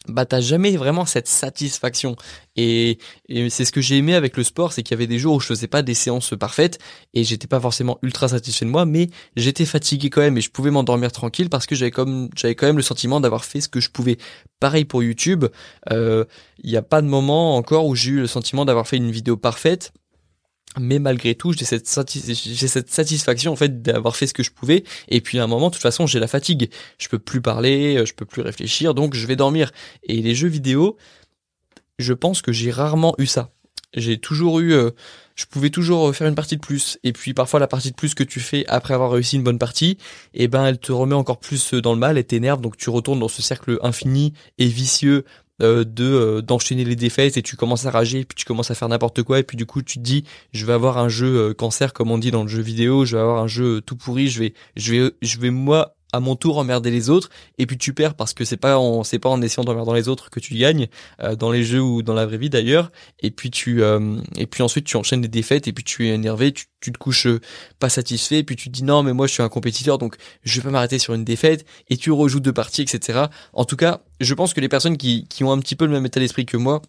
bah 0.07 0.27
t'as 0.27 0.41
jamais 0.41 0.77
vraiment 0.77 1.07
cette 1.07 1.29
satisfaction. 1.29 2.17
Et, 2.57 2.99
c'est 3.49 3.65
ce 3.65 3.73
que 3.73 3.81
j'ai 3.81 3.97
aimé 3.97 4.15
avec 4.15 4.37
le 4.37 4.45
sport 4.45 4.73
c'est 4.73 4.83
qu'il 4.83 4.95
y 4.95 4.99
avait 4.99 5.09
des 5.09 5.19
jours 5.19 5.35
où 5.35 5.41
je 5.41 5.47
faisais 5.47 5.67
pas 5.67 5.83
des 5.83 5.95
séances 5.95 6.35
parfaites 6.39 6.79
et 7.13 7.25
j'étais 7.25 7.49
pas 7.49 7.59
forcément 7.59 7.99
ultra 8.03 8.29
satisfait 8.29 8.65
de 8.65 8.71
moi 8.71 8.87
mais 8.87 9.09
j'étais 9.35 9.65
fatigué 9.65 10.09
quand 10.09 10.21
même 10.21 10.39
et 10.39 10.41
je 10.41 10.51
pouvais 10.51 10.71
m'endormir 10.71 11.11
tranquille 11.11 11.51
parce 11.51 11.67
que 11.67 11.75
j'avais 11.75 11.91
comme 11.91 12.29
j'avais 12.37 12.55
quand 12.55 12.67
même 12.67 12.77
le 12.77 12.83
sentiment 12.83 13.21
d'avoir 13.21 13.45
fait 13.45 13.61
ce 13.61 13.69
que 13.69 13.81
je 13.81 13.91
pouvais. 13.91 14.19
Pareil 14.61 14.85
pour 14.85 15.03
YouTube 15.03 15.47
euh, 15.91 16.25
il 16.63 16.71
n'y 16.71 16.77
a 16.77 16.83
pas 16.83 17.03
de 17.03 17.09
moment 17.09 17.57
encore 17.57 17.87
où 17.87 17.95
j'ai 17.97 18.13
eu 18.13 18.21
le 18.21 18.27
sentiment 18.27 18.65
d'avoir 18.65 18.87
fait 18.87 18.99
une 18.99 19.11
vidéo 19.11 19.37
parfaite 19.37 19.93
mais 20.79 20.99
malgré 20.99 21.35
tout 21.35 21.53
j'ai 21.53 21.65
cette 21.65 21.87
satisfaction 22.91 23.53
en 23.53 23.57
fait 23.57 23.83
d'avoir 23.83 24.17
fait 24.17 24.27
ce 24.27 24.35
que 24.35 24.43
je 24.43 24.51
pouvais. 24.51 24.85
Et 25.09 25.21
puis 25.21 25.39
à 25.39 25.45
un 25.45 25.47
moment 25.47 25.69
de 25.69 25.75
toute 25.75 25.83
façon 25.83 26.07
j'ai 26.07 26.19
la 26.19 26.29
fatigue. 26.29 26.71
Je 26.99 27.09
peux 27.09 27.19
plus 27.19 27.41
parler 27.41 27.97
euh, 27.97 28.07
je 28.07 28.15
peux 28.15 28.25
plus 28.25 28.43
réfléchir 28.43 28.95
donc 28.95 29.15
je 29.15 29.27
vais 29.27 29.37
dormir. 29.37 29.71
Et 30.05 30.21
les 30.21 30.35
jeux 30.35 30.49
vidéo 30.49 30.97
je 31.99 32.13
pense 32.13 32.43
que 32.43 32.53
j'ai 32.53 32.71
rarement 32.71 33.15
eu 33.19 33.27
ça. 33.27 33.51
J'ai 33.97 34.19
toujours 34.19 34.59
eu 34.59 34.73
euh, 34.73 34.91
je 35.37 35.47
pouvais 35.47 35.71
toujours 35.71 36.09
euh, 36.09 36.13
faire 36.13 36.27
une 36.27 36.35
partie 36.35 36.57
de 36.57 36.61
plus. 36.61 36.99
Et 37.05 37.13
puis 37.13 37.35
parfois 37.35 37.61
la 37.61 37.69
partie 37.69 37.91
de 37.91 37.97
plus 37.97 38.15
que 38.15 38.25
tu 38.25 38.41
fais 38.41 38.65
après 38.69 38.95
avoir 38.95 39.13
réussi 39.13 39.37
une 39.37 39.45
bonne 39.45 39.59
partie 39.59 39.99
et 40.33 40.45
eh 40.45 40.49
ben 40.49 40.65
elle 40.67 40.79
te 40.79 40.93
remet 40.93 41.15
encore 41.15 41.39
plus 41.39 41.75
dans 41.75 41.93
le 41.93 41.99
mal 41.99 42.19
et 42.19 42.25
t'énerve. 42.25 42.61
Donc 42.61 42.77
tu 42.77 42.91
retournes 42.91 43.21
dans 43.21 43.29
ce 43.29 43.43
cercle 43.43 43.79
infini 43.83 44.33
et 44.59 44.67
vicieux 44.67 45.25
euh, 45.63 45.85
de 45.85 46.05
euh, 46.05 46.43
d'enchaîner 46.43 46.85
les 46.85 46.97
défaites 46.97 47.37
et 47.37 47.43
tu 47.43 47.55
commences 47.55 47.87
à 47.87 47.93
rager 47.93 48.19
et 48.21 48.25
puis 48.25 48.35
tu 48.35 48.45
commences 48.45 48.73
à 48.73 48.75
faire 48.75 48.89
n'importe 48.89 49.23
quoi 49.23 49.39
et 49.39 49.45
puis 49.45 49.57
du 49.57 49.67
coup 49.67 49.83
tu 49.83 49.99
te 49.99 50.03
dis 50.03 50.25
je 50.53 50.67
vais 50.67 50.73
avoir 50.73 50.99
un 50.99 51.09
jeu 51.09 51.51
euh, 51.51 51.55
cancer 51.55 51.93
comme 51.93 52.11
on 52.11 52.19
dit 52.19 52.33
dans 52.33 52.43
le 52.43 52.49
jeu 52.49 52.61
vidéo 52.61 53.05
je 53.05 53.15
vais 53.15 53.23
avoir 53.23 53.41
un 53.41 53.47
jeu 53.47 53.81
tout 53.81 53.95
pourri 53.95 54.27
je 54.27 54.41
vais 54.41 54.55
je 54.75 54.93
vais 54.93 55.13
je 55.23 55.39
vais 55.39 55.51
moi 55.51 55.94
à 56.15 56.21
mon 56.21 56.37
tour 56.37 56.59
emmerder 56.59 56.91
les 56.93 57.11
autres. 57.11 57.29
Et 57.59 57.67
puis 57.67 57.77
tu 57.77 57.93
perds 57.93 58.15
parce 58.15 58.35
que 58.35 58.45
c'est 58.45 58.57
pas 58.57 58.79
en 58.79 59.03
c'est 59.03 59.19
pas 59.19 59.29
en 59.29 59.43
essayant 59.43 59.65
d'emmerder 59.65 59.95
les 59.95 60.09
autres 60.09 60.31
que 60.31 60.39
tu 60.39 60.55
gagnes 60.55 60.87
euh, 61.21 61.35
dans 61.35 61.51
les 61.51 61.65
jeux 61.65 61.83
ou 61.83 62.03
dans 62.03 62.15
la 62.15 62.25
vraie 62.25 62.39
vie 62.39 62.51
d'ailleurs. 62.51 62.93
Et 63.21 63.33
puis 63.33 63.51
tu 63.51 63.83
euh, 63.83 64.21
et 64.37 64.47
puis 64.47 64.63
ensuite 64.63 64.87
tu 64.87 64.97
enchaînes 64.97 65.23
des 65.23 65.29
défaites 65.29 65.67
et 65.67 65.73
puis 65.73 65.83
tu 65.83 66.09
es 66.09 66.15
énervé 66.15 66.53
tu, 66.53 66.67
tu 66.81 66.93
te 66.93 66.99
couches 66.99 67.27
euh, 67.27 67.41
pas 67.81 67.89
satisfait 67.89 68.39
et 68.39 68.45
puis 68.45 68.55
tu 68.55 68.69
te 68.69 68.75
dis 68.75 68.85
non 68.85 69.03
mais 69.03 69.13
moi 69.13 69.27
je 69.27 69.33
suis 69.33 69.43
un 69.43 69.49
compétiteur 69.49 69.99
donc 69.99 70.17
je 70.45 70.61
vais 70.61 70.65
pas 70.65 70.71
m'arrêter 70.71 70.99
sur 70.99 71.15
une 71.15 71.25
défaite. 71.25 71.67
Et 71.89 71.97
tu 71.97 72.13
rejoues 72.13 72.41
deux 72.41 72.53
parties 72.53 72.83
etc 72.83 73.25
en 73.53 73.65
tout 73.65 73.77
cas 73.77 74.01
je 74.21 74.35
pense 74.35 74.55
que 74.55 74.61
les 74.61 74.69
personnes 74.69 74.97
qui 74.97 75.27
qui 75.29 75.43
ont 75.43 75.51
un 75.51 75.59
petit 75.59 75.75
peu 75.75 75.87
le 75.87 75.93
même 75.93 76.07
état 76.07 76.21
d'esprit 76.21 76.47
que 76.47 76.57
moi 76.57 76.81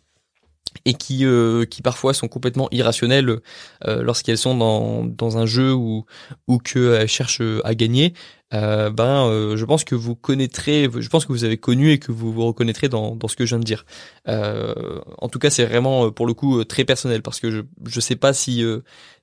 et 0.86 0.94
qui 0.94 1.26
euh, 1.26 1.66
qui 1.66 1.82
parfois 1.82 2.14
sont 2.14 2.28
complètement 2.28 2.68
irrationnelles 2.72 3.40
euh, 3.88 4.02
lorsqu'elles 4.04 4.38
sont 4.38 4.56
dans 4.58 5.06
dans 5.06 5.38
un 5.38 5.46
jeu 5.46 5.74
ou 5.74 6.06
ou 6.48 6.58
qu'elles 6.58 7.08
cherchent 7.08 7.42
à 7.64 7.76
gagner. 7.76 8.14
Euh, 8.54 8.90
ben 8.92 9.28
euh, 9.28 9.58
je 9.58 9.66
pense 9.66 9.84
que 9.84 9.96
vous 9.96 10.16
connaîtrez 10.16 10.88
je 10.96 11.10
pense 11.10 11.26
que 11.26 11.32
vous 11.32 11.44
avez 11.44 11.58
connu 11.58 11.92
et 11.92 11.98
que 12.00 12.12
vous 12.12 12.32
vous 12.32 12.46
reconnaîtrez 12.46 12.90
dans 12.90 13.16
dans 13.16 13.28
ce 13.28 13.36
que 13.36 13.46
je 13.46 13.56
viens 13.56 13.60
de 13.60 13.64
dire. 13.66 13.86
En 14.28 15.30
tout 15.30 15.40
cas 15.40 15.50
c'est 15.50 15.66
vraiment 15.66 16.12
pour 16.12 16.28
le 16.28 16.34
coup 16.34 16.64
très 16.64 16.86
personnel 16.86 17.22
parce 17.22 17.40
que 17.40 17.52
je 17.52 17.62
je 17.86 18.00
sais 18.00 18.16
pas 18.16 18.34
si 18.34 18.64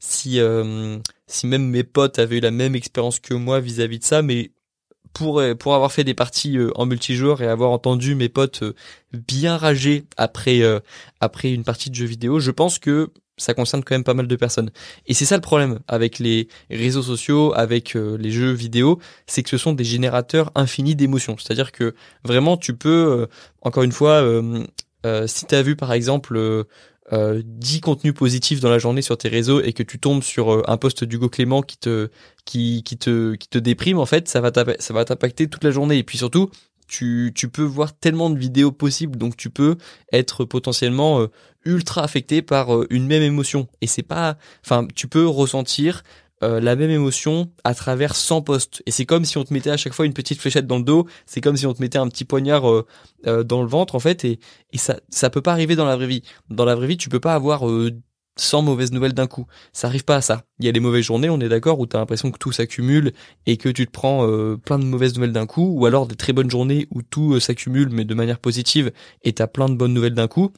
si 0.00 0.40
si 1.26 1.46
même 1.46 1.68
mes 1.68 1.84
potes 1.84 2.18
avaient 2.18 2.38
eu 2.38 2.40
la 2.40 2.50
même 2.50 2.74
expérience 2.74 3.20
que 3.20 3.34
moi 3.34 3.60
vis-à-vis 3.60 3.98
-vis 3.98 4.00
de 4.00 4.04
ça 4.04 4.22
mais 4.22 4.52
pour 5.12 5.40
euh, 5.40 5.54
pour 5.54 5.74
avoir 5.74 5.92
fait 5.92 6.04
des 6.04 6.14
parties 6.14 6.56
euh, 6.58 6.70
en 6.74 6.86
multijoueur 6.86 7.42
et 7.42 7.46
avoir 7.46 7.70
entendu 7.70 8.14
mes 8.14 8.28
potes 8.28 8.62
euh, 8.62 8.74
bien 9.12 9.56
rager 9.56 10.04
après 10.16 10.62
après 11.20 11.52
une 11.52 11.64
partie 11.64 11.90
de 11.90 11.94
jeu 11.94 12.06
vidéo, 12.06 12.40
je 12.40 12.50
pense 12.50 12.78
que 12.78 13.10
ça 13.36 13.54
concerne 13.54 13.82
quand 13.82 13.94
même 13.94 14.04
pas 14.04 14.14
mal 14.14 14.26
de 14.26 14.36
personnes. 14.36 14.70
Et 15.06 15.14
c'est 15.14 15.24
ça 15.24 15.36
le 15.36 15.42
problème 15.42 15.80
avec 15.88 16.18
les 16.18 16.48
réseaux 16.70 17.02
sociaux, 17.02 17.52
avec 17.54 17.94
les 17.94 18.30
jeux 18.30 18.52
vidéo, 18.52 19.00
c'est 19.26 19.42
que 19.42 19.50
ce 19.50 19.58
sont 19.58 19.72
des 19.72 19.84
générateurs 19.84 20.50
infinis 20.54 20.94
d'émotions. 20.94 21.36
C'est-à-dire 21.38 21.72
que 21.72 21.94
vraiment 22.24 22.56
tu 22.56 22.74
peux, 22.74 23.26
encore 23.62 23.82
une 23.82 23.92
fois, 23.92 24.24
si 25.26 25.46
tu 25.46 25.54
as 25.54 25.62
vu 25.62 25.76
par 25.76 25.92
exemple 25.92 26.66
euh, 27.12 27.42
10 27.44 27.80
contenus 27.80 28.14
positifs 28.14 28.60
dans 28.60 28.70
la 28.70 28.78
journée 28.78 29.02
sur 29.02 29.18
tes 29.18 29.28
réseaux 29.28 29.60
et 29.60 29.72
que 29.72 29.82
tu 29.82 29.98
tombes 29.98 30.22
sur 30.22 30.52
euh, 30.52 30.62
un 30.68 30.76
post 30.76 31.02
d'Hugo 31.02 31.28
Clément 31.28 31.60
qui 31.62 31.76
te 31.76 32.10
qui, 32.44 32.82
te 32.82 33.34
qui 33.34 33.48
te 33.48 33.58
déprime 33.58 33.98
en 33.98 34.06
fait 34.06 34.28
ça 34.28 34.40
va 34.40 34.52
ça 34.78 34.94
va 34.94 35.04
t'impacter 35.04 35.48
toute 35.48 35.64
la 35.64 35.72
journée. 35.72 35.98
Et 35.98 36.04
puis 36.04 36.18
surtout 36.18 36.50
tu, 36.86 37.32
tu 37.34 37.48
peux 37.48 37.62
voir 37.62 37.98
tellement 37.98 38.30
de 38.30 38.38
vidéos 38.38 38.70
possibles 38.70 39.16
donc 39.16 39.36
tu 39.36 39.50
peux 39.50 39.76
être 40.12 40.44
potentiellement 40.44 41.20
euh, 41.20 41.26
ultra 41.64 42.04
affecté 42.04 42.42
par 42.42 42.74
euh, 42.74 42.86
une 42.90 43.06
même 43.06 43.22
émotion. 43.22 43.66
Et 43.80 43.86
c'est 43.86 44.02
pas 44.02 44.36
enfin 44.64 44.86
tu 44.94 45.08
peux 45.08 45.26
ressentir 45.26 46.02
euh, 46.42 46.60
la 46.60 46.76
même 46.76 46.90
émotion 46.90 47.50
à 47.64 47.74
travers 47.74 48.16
100 48.16 48.42
postes. 48.42 48.82
Et 48.86 48.90
c'est 48.90 49.06
comme 49.06 49.24
si 49.24 49.38
on 49.38 49.44
te 49.44 49.52
mettait 49.52 49.70
à 49.70 49.76
chaque 49.76 49.92
fois 49.92 50.06
une 50.06 50.12
petite 50.12 50.40
fléchette 50.40 50.66
dans 50.66 50.78
le 50.78 50.84
dos, 50.84 51.06
c'est 51.24 51.40
comme 51.40 51.56
si 51.56 51.66
on 51.66 51.74
te 51.74 51.80
mettait 51.80 51.98
un 51.98 52.08
petit 52.08 52.24
poignard 52.24 52.68
euh, 52.68 52.86
euh, 53.26 53.44
dans 53.44 53.62
le 53.62 53.68
ventre 53.68 53.94
en 53.94 54.00
fait, 54.00 54.24
et, 54.24 54.40
et 54.72 54.78
ça 54.78 54.98
ça 55.08 55.30
peut 55.30 55.42
pas 55.42 55.52
arriver 55.52 55.76
dans 55.76 55.84
la 55.84 55.96
vraie 55.96 56.06
vie. 56.06 56.22
Dans 56.50 56.64
la 56.64 56.74
vraie 56.74 56.88
vie, 56.88 56.96
tu 56.96 57.08
peux 57.08 57.20
pas 57.20 57.34
avoir 57.34 57.62
100 58.36 58.62
mauvaises 58.62 58.92
nouvelles 58.92 59.12
d'un 59.12 59.26
coup. 59.26 59.46
Ça 59.72 59.86
arrive 59.86 60.04
pas 60.04 60.16
à 60.16 60.20
ça. 60.20 60.44
Il 60.58 60.66
y 60.66 60.68
a 60.68 60.72
les 60.72 60.80
mauvaises 60.80 61.04
journées, 61.04 61.30
on 61.30 61.40
est 61.40 61.48
d'accord, 61.48 61.78
où 61.78 61.86
tu 61.86 61.96
as 61.96 62.00
l'impression 62.00 62.30
que 62.30 62.38
tout 62.38 62.50
s'accumule 62.50 63.12
et 63.46 63.56
que 63.56 63.68
tu 63.68 63.86
te 63.86 63.92
prends 63.92 64.26
plein 64.64 64.78
de 64.78 64.84
mauvaises 64.84 65.14
nouvelles 65.14 65.32
d'un 65.32 65.46
coup, 65.46 65.74
ou 65.78 65.86
alors 65.86 66.06
des 66.06 66.16
très 66.16 66.32
bonnes 66.32 66.50
journées 66.50 66.86
où 66.90 67.02
tout 67.02 67.38
s'accumule 67.40 67.90
mais 67.90 68.04
de 68.04 68.14
manière 68.14 68.38
positive 68.38 68.90
et 69.22 69.32
tu 69.32 69.42
as 69.42 69.46
plein 69.46 69.68
de 69.68 69.74
bonnes 69.74 69.94
nouvelles 69.94 70.14
d'un 70.14 70.28
coup. 70.28 70.50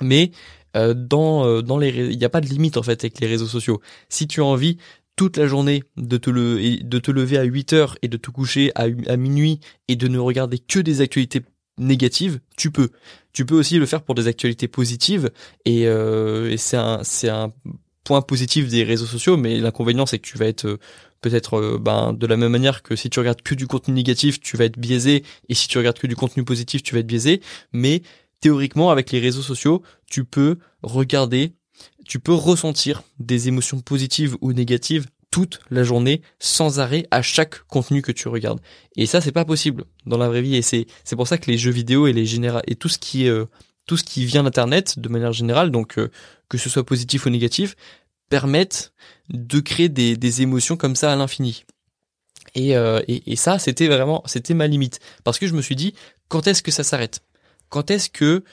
Mais 0.00 0.32
dans 0.74 1.62
dans 1.62 1.78
les 1.78 1.88
il 1.90 2.18
n'y 2.18 2.24
a 2.24 2.28
pas 2.28 2.40
de 2.40 2.46
limite 2.46 2.76
en 2.76 2.82
fait 2.82 3.02
avec 3.04 3.20
les 3.20 3.26
réseaux 3.26 3.46
sociaux. 3.46 3.80
Si 4.08 4.26
tu 4.26 4.40
as 4.40 4.44
envie, 4.44 4.78
toute 5.18 5.36
la 5.36 5.48
journée 5.48 5.82
de 5.96 6.16
te, 6.16 6.30
le, 6.30 6.82
de 6.82 6.98
te 7.00 7.10
lever 7.10 7.38
à 7.38 7.42
8 7.42 7.72
heures 7.72 7.98
et 8.02 8.08
de 8.08 8.16
te 8.16 8.30
coucher 8.30 8.70
à, 8.76 8.86
à 9.08 9.16
minuit 9.16 9.58
et 9.88 9.96
de 9.96 10.06
ne 10.06 10.18
regarder 10.18 10.58
que 10.58 10.78
des 10.78 11.00
actualités 11.00 11.42
négatives, 11.76 12.40
tu 12.56 12.70
peux. 12.70 12.90
Tu 13.32 13.44
peux 13.44 13.56
aussi 13.56 13.78
le 13.78 13.86
faire 13.86 14.02
pour 14.02 14.14
des 14.14 14.28
actualités 14.28 14.68
positives 14.68 15.30
et, 15.64 15.86
euh, 15.86 16.50
et 16.50 16.56
c'est 16.56 16.76
un, 16.76 17.00
c'est 17.02 17.28
un 17.28 17.52
point 18.04 18.22
positif 18.22 18.68
des 18.68 18.84
réseaux 18.84 19.06
sociaux, 19.06 19.36
mais 19.36 19.58
l'inconvénient 19.58 20.06
c'est 20.06 20.20
que 20.20 20.26
tu 20.26 20.38
vas 20.38 20.46
être 20.46 20.66
euh, 20.66 20.78
peut-être 21.20 21.58
euh, 21.58 21.78
ben, 21.80 22.12
de 22.12 22.26
la 22.26 22.36
même 22.36 22.52
manière 22.52 22.84
que 22.84 22.94
si 22.94 23.10
tu 23.10 23.18
regardes 23.18 23.42
que 23.42 23.56
du 23.56 23.66
contenu 23.66 23.94
négatif, 23.94 24.40
tu 24.40 24.56
vas 24.56 24.66
être 24.66 24.78
biaisé 24.78 25.24
et 25.48 25.54
si 25.54 25.66
tu 25.66 25.78
regardes 25.78 25.98
que 25.98 26.06
du 26.06 26.14
contenu 26.16 26.44
positif, 26.44 26.84
tu 26.84 26.94
vas 26.94 27.00
être 27.00 27.06
biaisé. 27.06 27.40
Mais 27.72 28.02
théoriquement, 28.40 28.90
avec 28.90 29.10
les 29.12 29.20
réseaux 29.20 29.42
sociaux, 29.42 29.82
tu 30.10 30.24
peux 30.24 30.58
regarder 30.82 31.52
tu 32.08 32.18
peux 32.18 32.32
ressentir 32.32 33.02
des 33.18 33.48
émotions 33.48 33.80
positives 33.80 34.36
ou 34.40 34.52
négatives 34.52 35.06
toute 35.30 35.60
la 35.70 35.84
journée 35.84 36.22
sans 36.38 36.80
arrêt 36.80 37.06
à 37.10 37.20
chaque 37.20 37.62
contenu 37.64 38.00
que 38.00 38.12
tu 38.12 38.28
regardes. 38.28 38.60
Et 38.96 39.04
ça 39.06 39.20
c'est 39.20 39.30
pas 39.32 39.44
possible 39.44 39.84
dans 40.06 40.16
la 40.16 40.28
vraie 40.28 40.40
vie 40.40 40.56
et 40.56 40.62
c'est 40.62 40.86
c'est 41.04 41.16
pour 41.16 41.28
ça 41.28 41.36
que 41.36 41.50
les 41.50 41.58
jeux 41.58 41.70
vidéo 41.70 42.06
et 42.06 42.14
les 42.14 42.24
généra 42.24 42.62
et 42.66 42.76
tout 42.76 42.88
ce 42.88 42.98
qui 42.98 43.26
est 43.26 43.28
euh, 43.28 43.44
tout 43.86 43.96
ce 43.98 44.04
qui 44.04 44.24
vient 44.24 44.42
d'internet 44.42 44.98
de 44.98 45.08
manière 45.08 45.32
générale 45.32 45.70
donc 45.70 45.98
euh, 45.98 46.10
que 46.48 46.56
ce 46.56 46.70
soit 46.70 46.84
positif 46.84 47.26
ou 47.26 47.30
négatif 47.30 47.76
permettent 48.30 48.92
de 49.28 49.60
créer 49.60 49.90
des, 49.90 50.16
des 50.16 50.42
émotions 50.42 50.76
comme 50.76 50.96
ça 50.96 51.12
à 51.12 51.16
l'infini. 51.16 51.64
Et, 52.54 52.76
euh, 52.76 53.02
et, 53.06 53.30
et 53.30 53.36
ça 53.36 53.58
c'était 53.58 53.88
vraiment 53.88 54.22
c'était 54.24 54.54
ma 54.54 54.66
limite 54.66 54.98
parce 55.24 55.38
que 55.38 55.46
je 55.46 55.52
me 55.54 55.60
suis 55.60 55.76
dit 55.76 55.92
quand 56.28 56.46
est-ce 56.46 56.62
que 56.62 56.70
ça 56.70 56.84
s'arrête? 56.84 57.20
Quand 57.68 57.90
est-ce 57.90 58.10
que 58.10 58.44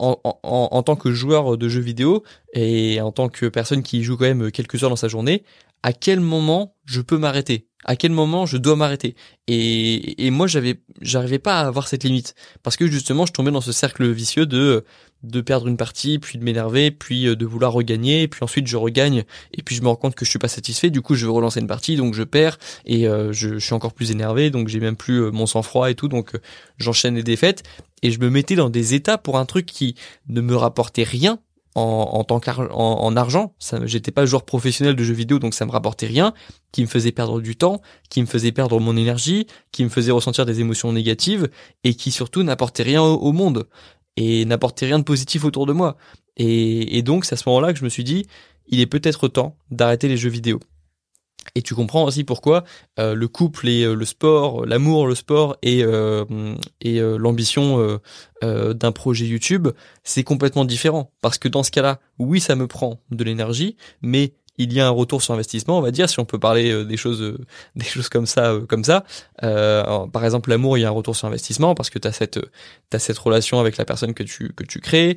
en, 0.00 0.82
tant 0.82 0.96
que 0.96 1.12
joueur 1.12 1.58
de 1.58 1.68
jeux 1.68 1.80
vidéo 1.80 2.22
et 2.54 3.00
en 3.00 3.12
tant 3.12 3.28
que 3.28 3.46
personne 3.46 3.82
qui 3.82 4.02
joue 4.02 4.16
quand 4.16 4.24
même 4.24 4.50
quelques 4.50 4.82
heures 4.82 4.90
dans 4.90 4.96
sa 4.96 5.08
journée, 5.08 5.44
à 5.82 5.92
quel 5.92 6.20
moment 6.20 6.74
je 6.84 7.00
peux 7.00 7.18
m'arrêter? 7.18 7.66
À 7.84 7.96
quel 7.96 8.12
moment 8.12 8.44
je 8.44 8.58
dois 8.58 8.76
m'arrêter? 8.76 9.14
Et, 9.46 10.26
et 10.26 10.30
moi 10.30 10.46
j'avais 10.46 10.82
j'arrivais 11.00 11.38
pas 11.38 11.60
à 11.60 11.66
avoir 11.66 11.88
cette 11.88 12.04
limite. 12.04 12.34
Parce 12.62 12.76
que 12.76 12.86
justement 12.86 13.24
je 13.24 13.32
tombais 13.32 13.50
dans 13.50 13.62
ce 13.62 13.72
cercle 13.72 14.10
vicieux 14.10 14.46
de 14.46 14.84
de 15.22 15.40
perdre 15.40 15.68
une 15.68 15.76
partie, 15.76 16.18
puis 16.18 16.38
de 16.38 16.44
m'énerver, 16.44 16.90
puis 16.90 17.26
euh, 17.26 17.36
de 17.36 17.46
vouloir 17.46 17.72
regagner, 17.72 18.28
puis 18.28 18.42
ensuite 18.42 18.66
je 18.66 18.76
regagne, 18.76 19.24
et 19.52 19.62
puis 19.62 19.74
je 19.74 19.82
me 19.82 19.88
rends 19.88 19.96
compte 19.96 20.14
que 20.14 20.24
je 20.24 20.30
suis 20.30 20.38
pas 20.38 20.48
satisfait, 20.48 20.90
du 20.90 21.02
coup 21.02 21.14
je 21.14 21.26
veux 21.26 21.32
relancer 21.32 21.60
une 21.60 21.66
partie, 21.66 21.96
donc 21.96 22.14
je 22.14 22.22
perds, 22.22 22.58
et 22.86 23.06
euh, 23.06 23.32
je, 23.32 23.58
suis 23.58 23.74
encore 23.74 23.92
plus 23.92 24.10
énervé, 24.10 24.50
donc 24.50 24.68
j'ai 24.68 24.80
même 24.80 24.96
plus 24.96 25.22
euh, 25.22 25.30
mon 25.30 25.46
sang-froid 25.46 25.90
et 25.90 25.94
tout, 25.94 26.08
donc 26.08 26.32
j'enchaîne 26.78 27.14
les 27.14 27.22
défaites, 27.22 27.62
et 28.02 28.10
je 28.10 28.20
me 28.20 28.30
mettais 28.30 28.56
dans 28.56 28.70
des 28.70 28.94
états 28.94 29.18
pour 29.18 29.38
un 29.38 29.44
truc 29.44 29.66
qui 29.66 29.94
ne 30.28 30.40
me 30.40 30.56
rapportait 30.56 31.04
rien 31.04 31.38
en, 31.74 31.82
en 32.12 32.24
tant 32.24 32.40
qu'argent, 32.40 32.68
en, 32.72 33.16
argent. 33.16 33.54
J'étais 33.84 34.10
pas 34.10 34.26
joueur 34.26 34.44
professionnel 34.44 34.96
de 34.96 35.04
jeux 35.04 35.14
vidéo, 35.14 35.38
donc 35.38 35.54
ça 35.54 35.66
me 35.66 35.70
rapportait 35.70 36.06
rien, 36.06 36.34
qui 36.72 36.82
me 36.82 36.86
faisait 36.86 37.12
perdre 37.12 37.40
du 37.40 37.56
temps, 37.56 37.80
qui 38.08 38.20
me 38.20 38.26
faisait 38.26 38.52
perdre 38.52 38.80
mon 38.80 38.96
énergie, 38.96 39.46
qui 39.72 39.84
me 39.84 39.88
faisait 39.88 40.12
ressentir 40.12 40.46
des 40.46 40.60
émotions 40.60 40.92
négatives 40.92 41.48
et 41.84 41.94
qui 41.94 42.10
surtout 42.10 42.42
n'apportait 42.42 42.82
rien 42.82 43.02
au, 43.02 43.32
monde 43.32 43.68
et 44.20 44.44
n'apportait 44.44 44.84
rien 44.84 44.98
de 44.98 45.04
positif 45.04 45.44
autour 45.44 45.64
de 45.64 45.72
moi. 45.72 45.96
Et, 46.36 47.02
donc 47.02 47.24
c'est 47.24 47.32
à 47.32 47.36
ce 47.36 47.48
moment-là 47.48 47.72
que 47.72 47.78
je 47.78 47.84
me 47.84 47.88
suis 47.88 48.04
dit, 48.04 48.26
il 48.68 48.80
est 48.80 48.86
peut-être 48.86 49.28
temps 49.28 49.56
d'arrêter 49.70 50.08
les 50.08 50.18
jeux 50.18 50.28
vidéo. 50.28 50.60
Et 51.54 51.62
tu 51.62 51.74
comprends 51.74 52.04
aussi 52.04 52.22
pourquoi 52.22 52.64
euh, 52.98 53.14
le 53.14 53.26
couple 53.26 53.66
et 53.66 53.82
euh, 53.82 53.94
le 53.94 54.04
sport, 54.04 54.66
l'amour, 54.66 55.06
le 55.06 55.14
sport 55.14 55.56
et, 55.62 55.82
euh, 55.82 56.24
et 56.82 57.00
l'ambition 57.00 57.98
d'un 58.42 58.92
projet 58.92 59.24
YouTube, 59.24 59.68
c'est 60.04 60.22
complètement 60.22 60.66
différent. 60.66 61.12
Parce 61.22 61.38
que 61.38 61.48
dans 61.48 61.62
ce 61.62 61.70
cas-là, 61.70 61.98
oui, 62.18 62.40
ça 62.40 62.56
me 62.56 62.66
prend 62.66 63.00
de 63.10 63.24
l'énergie, 63.24 63.76
mais 64.02 64.34
il 64.58 64.72
y 64.72 64.80
a 64.80 64.86
un 64.86 64.90
retour 64.90 65.22
sur 65.22 65.32
investissement, 65.34 65.78
on 65.78 65.80
va 65.80 65.90
dire, 65.90 66.08
si 66.08 66.20
on 66.20 66.24
peut 66.24 66.38
parler 66.38 66.70
euh, 66.70 66.84
des 66.84 66.96
choses, 66.96 67.22
euh, 67.22 67.38
des 67.76 67.84
choses 67.84 68.08
comme 68.08 68.26
ça, 68.26 68.52
euh, 68.52 68.66
comme 68.66 68.84
ça. 68.84 69.04
par 69.40 70.24
exemple, 70.24 70.50
l'amour, 70.50 70.76
il 70.76 70.82
y 70.82 70.84
a 70.84 70.88
un 70.88 70.92
retour 70.92 71.16
sur 71.16 71.28
investissement 71.28 71.74
parce 71.74 71.90
que 71.90 71.98
tu 71.98 72.06
as 72.06 72.12
cette, 72.12 72.40
t'as 72.90 72.98
cette 72.98 73.18
relation 73.18 73.60
avec 73.60 73.76
la 73.76 73.84
personne 73.84 74.14
que 74.14 74.22
tu 74.22 74.52
que 74.54 74.64
tu 74.64 74.80
crées. 74.80 75.16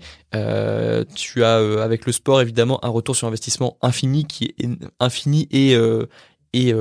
tu 1.16 1.44
as 1.44 1.56
avec 1.82 2.06
le 2.06 2.12
sport 2.12 2.42
évidemment 2.42 2.84
un 2.86 2.90
retour 2.90 3.16
sur 3.16 3.28
investissement 3.28 3.78
infini 3.82 4.26
qui 4.26 4.56
est 4.60 4.70
infini 5.00 5.48
et 5.52 5.76
et 6.54 6.74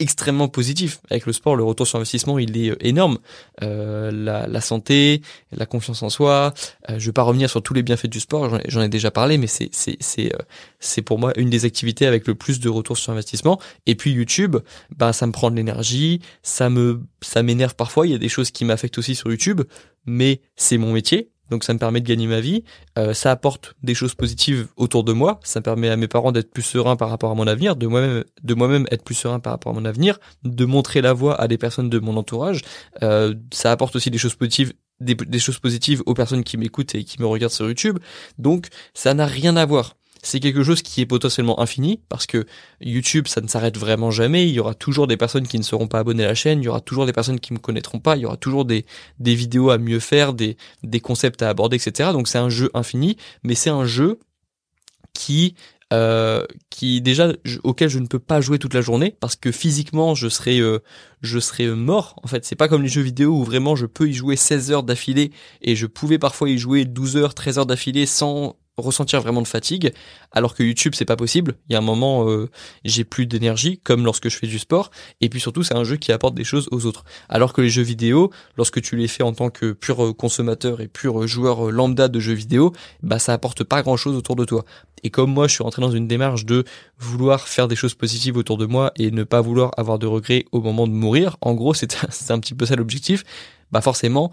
extrêmement 0.00 0.48
positif. 0.48 1.00
Avec 1.10 1.26
le 1.26 1.32
sport, 1.32 1.56
le 1.56 1.64
retour 1.64 1.86
sur 1.86 1.98
investissement, 1.98 2.38
il 2.38 2.56
est 2.56 2.70
euh, 2.70 2.76
énorme. 2.80 3.18
Euh, 3.62 4.10
la, 4.10 4.46
la, 4.46 4.60
santé, 4.60 5.22
la 5.52 5.66
confiance 5.66 6.02
en 6.02 6.10
soi. 6.10 6.52
Euh, 6.90 6.98
je 6.98 7.06
vais 7.06 7.12
pas 7.12 7.22
revenir 7.22 7.48
sur 7.48 7.62
tous 7.62 7.74
les 7.74 7.82
bienfaits 7.82 8.08
du 8.08 8.20
sport, 8.20 8.58
j'en 8.66 8.82
ai, 8.82 8.88
déjà 8.88 9.10
parlé, 9.10 9.38
mais 9.38 9.46
c'est 9.46 9.68
c'est 9.72 9.96
c'est 10.00 10.34
euh, 10.34 10.38
c'est 10.80 11.02
pour 11.02 11.18
moi 11.18 11.32
une 11.36 11.50
des 11.50 11.64
activités 11.64 12.06
avec 12.06 12.26
le 12.26 12.34
plus 12.34 12.60
de 12.60 12.68
retour 12.68 12.98
sur 12.98 13.12
investissement. 13.12 13.60
Et 13.86 13.94
puis 13.94 14.12
YouTube, 14.12 14.56
bah 14.96 15.12
ça 15.12 15.26
me 15.26 15.32
prend 15.32 15.50
de 15.50 15.56
l'énergie, 15.56 16.20
ça 16.42 16.68
me 16.70 17.00
ça 17.20 17.42
m'énerve 17.42 17.76
parfois. 17.76 18.06
Il 18.06 18.12
y 18.12 18.14
a 18.14 18.18
des 18.18 18.28
choses 18.28 18.50
qui 18.50 18.64
m'affectent 18.64 18.98
aussi 18.98 19.14
sur 19.14 19.30
YouTube, 19.30 19.62
mais 20.06 20.40
c'est 20.56 20.78
mon 20.78 20.92
métier 20.92 21.30
donc 21.50 21.64
ça 21.64 21.72
me 21.72 21.78
permet 21.78 22.00
de 22.00 22.06
gagner 22.06 22.26
ma 22.26 22.40
vie, 22.40 22.64
euh, 22.98 23.14
ça 23.14 23.30
apporte 23.30 23.74
des 23.82 23.94
choses 23.94 24.14
positives 24.14 24.68
autour 24.76 25.04
de 25.04 25.12
moi, 25.12 25.40
ça 25.44 25.60
permet 25.60 25.88
à 25.88 25.96
mes 25.96 26.08
parents 26.08 26.32
d'être 26.32 26.50
plus 26.50 26.62
sereins 26.62 26.96
par 26.96 27.10
rapport 27.10 27.30
à 27.30 27.34
mon 27.34 27.46
avenir, 27.46 27.76
de 27.76 27.86
moi-même 27.86 28.24
de 28.42 28.54
moi-même 28.54 28.86
être 28.90 29.04
plus 29.04 29.14
serein 29.14 29.40
par 29.40 29.52
rapport 29.52 29.72
à 29.72 29.74
mon 29.74 29.84
avenir, 29.84 30.18
de 30.44 30.64
montrer 30.64 31.00
la 31.00 31.12
voie 31.12 31.40
à 31.40 31.48
des 31.48 31.58
personnes 31.58 31.90
de 31.90 31.98
mon 31.98 32.16
entourage, 32.16 32.62
euh, 33.02 33.34
ça 33.52 33.70
apporte 33.72 33.96
aussi 33.96 34.10
des 34.10 34.18
choses 34.18 34.34
positives 34.34 34.72
des, 35.00 35.14
des 35.14 35.38
choses 35.38 35.58
positives 35.58 36.02
aux 36.06 36.14
personnes 36.14 36.44
qui 36.44 36.56
m'écoutent 36.56 36.94
et 36.94 37.04
qui 37.04 37.20
me 37.20 37.26
regardent 37.26 37.52
sur 37.52 37.66
YouTube. 37.66 37.98
Donc 38.38 38.68
ça 38.94 39.12
n'a 39.12 39.26
rien 39.26 39.56
à 39.56 39.66
voir 39.66 39.96
c'est 40.24 40.40
quelque 40.40 40.64
chose 40.64 40.82
qui 40.82 41.02
est 41.02 41.06
potentiellement 41.06 41.60
infini 41.60 42.00
parce 42.08 42.26
que 42.26 42.46
YouTube, 42.80 43.28
ça 43.28 43.40
ne 43.42 43.46
s'arrête 43.46 43.76
vraiment 43.76 44.10
jamais. 44.10 44.48
Il 44.48 44.54
y 44.54 44.58
aura 44.58 44.74
toujours 44.74 45.06
des 45.06 45.18
personnes 45.18 45.46
qui 45.46 45.58
ne 45.58 45.62
seront 45.62 45.86
pas 45.86 45.98
abonnées 45.98 46.24
à 46.24 46.28
la 46.28 46.34
chaîne. 46.34 46.60
Il 46.60 46.64
y 46.64 46.68
aura 46.68 46.80
toujours 46.80 47.04
des 47.04 47.12
personnes 47.12 47.38
qui 47.38 47.52
me 47.52 47.58
connaîtront 47.58 48.00
pas. 48.00 48.16
Il 48.16 48.22
y 48.22 48.26
aura 48.26 48.38
toujours 48.38 48.64
des, 48.64 48.86
des 49.18 49.34
vidéos 49.34 49.70
à 49.70 49.76
mieux 49.76 50.00
faire, 50.00 50.32
des, 50.32 50.56
des 50.82 51.00
concepts 51.00 51.42
à 51.42 51.50
aborder, 51.50 51.76
etc. 51.76 52.10
Donc 52.12 52.26
c'est 52.26 52.38
un 52.38 52.48
jeu 52.48 52.70
infini, 52.72 53.18
mais 53.42 53.54
c'est 53.54 53.70
un 53.70 53.84
jeu 53.84 54.18
qui 55.12 55.54
euh, 55.92 56.44
qui 56.70 57.02
déjà 57.02 57.32
auquel 57.62 57.90
je 57.90 57.98
ne 57.98 58.06
peux 58.06 58.18
pas 58.18 58.40
jouer 58.40 58.58
toute 58.58 58.72
la 58.72 58.80
journée 58.80 59.14
parce 59.20 59.36
que 59.36 59.52
physiquement 59.52 60.14
je 60.14 60.28
serais 60.28 60.58
euh, 60.58 60.78
je 61.20 61.70
mort 61.72 62.18
en 62.22 62.26
fait 62.26 62.44
c'est 62.44 62.56
pas 62.56 62.68
comme 62.68 62.82
les 62.82 62.88
jeux 62.88 63.02
vidéo 63.02 63.32
où 63.32 63.44
vraiment 63.44 63.76
je 63.76 63.84
peux 63.84 64.08
y 64.08 64.14
jouer 64.14 64.34
16 64.34 64.72
heures 64.72 64.82
d'affilée 64.82 65.30
et 65.60 65.76
je 65.76 65.86
pouvais 65.86 66.18
parfois 66.18 66.48
y 66.48 66.58
jouer 66.58 66.86
12 66.86 67.18
heures 67.18 67.34
13 67.34 67.58
heures 67.58 67.66
d'affilée 67.66 68.06
sans 68.06 68.56
ressentir 68.76 69.20
vraiment 69.20 69.42
de 69.42 69.46
fatigue, 69.46 69.92
alors 70.32 70.54
que 70.54 70.62
YouTube 70.62 70.94
c'est 70.96 71.04
pas 71.04 71.16
possible. 71.16 71.54
Il 71.68 71.72
y 71.72 71.76
a 71.76 71.78
un 71.78 71.82
moment 71.82 72.28
euh, 72.28 72.50
j'ai 72.84 73.04
plus 73.04 73.26
d'énergie, 73.26 73.78
comme 73.82 74.04
lorsque 74.04 74.28
je 74.28 74.36
fais 74.36 74.46
du 74.46 74.58
sport, 74.58 74.90
et 75.20 75.28
puis 75.28 75.40
surtout 75.40 75.62
c'est 75.62 75.76
un 75.76 75.84
jeu 75.84 75.96
qui 75.96 76.12
apporte 76.12 76.34
des 76.34 76.44
choses 76.44 76.68
aux 76.70 76.86
autres. 76.86 77.04
Alors 77.28 77.52
que 77.52 77.60
les 77.60 77.70
jeux 77.70 77.82
vidéo, 77.82 78.30
lorsque 78.56 78.80
tu 78.80 78.96
les 78.96 79.08
fais 79.08 79.22
en 79.22 79.32
tant 79.32 79.50
que 79.50 79.72
pur 79.72 80.04
euh, 80.04 80.12
consommateur 80.12 80.80
et 80.80 80.88
pur 80.88 81.22
euh, 81.22 81.26
joueur 81.26 81.70
lambda 81.70 82.08
de 82.08 82.18
jeux 82.20 82.34
vidéo, 82.34 82.72
bah 83.02 83.18
ça 83.18 83.32
apporte 83.32 83.64
pas 83.64 83.82
grand 83.82 83.96
chose 83.96 84.16
autour 84.16 84.36
de 84.36 84.44
toi. 84.44 84.64
Et 85.02 85.10
comme 85.10 85.32
moi 85.32 85.46
je 85.46 85.54
suis 85.54 85.62
rentré 85.62 85.82
dans 85.82 85.90
une 85.90 86.08
démarche 86.08 86.44
de 86.44 86.64
vouloir 86.98 87.46
faire 87.46 87.68
des 87.68 87.76
choses 87.76 87.94
positives 87.94 88.36
autour 88.36 88.58
de 88.58 88.66
moi 88.66 88.92
et 88.96 89.10
ne 89.10 89.22
pas 89.22 89.40
vouloir 89.40 89.70
avoir 89.76 89.98
de 89.98 90.06
regrets 90.06 90.46
au 90.50 90.60
moment 90.60 90.86
de 90.86 90.92
mourir, 90.92 91.36
en 91.42 91.54
gros 91.54 91.74
c'est 91.74 91.94
un 92.30 92.40
petit 92.40 92.54
peu 92.54 92.66
ça 92.66 92.74
l'objectif. 92.74 93.24
Bah 93.72 93.80
forcément, 93.80 94.30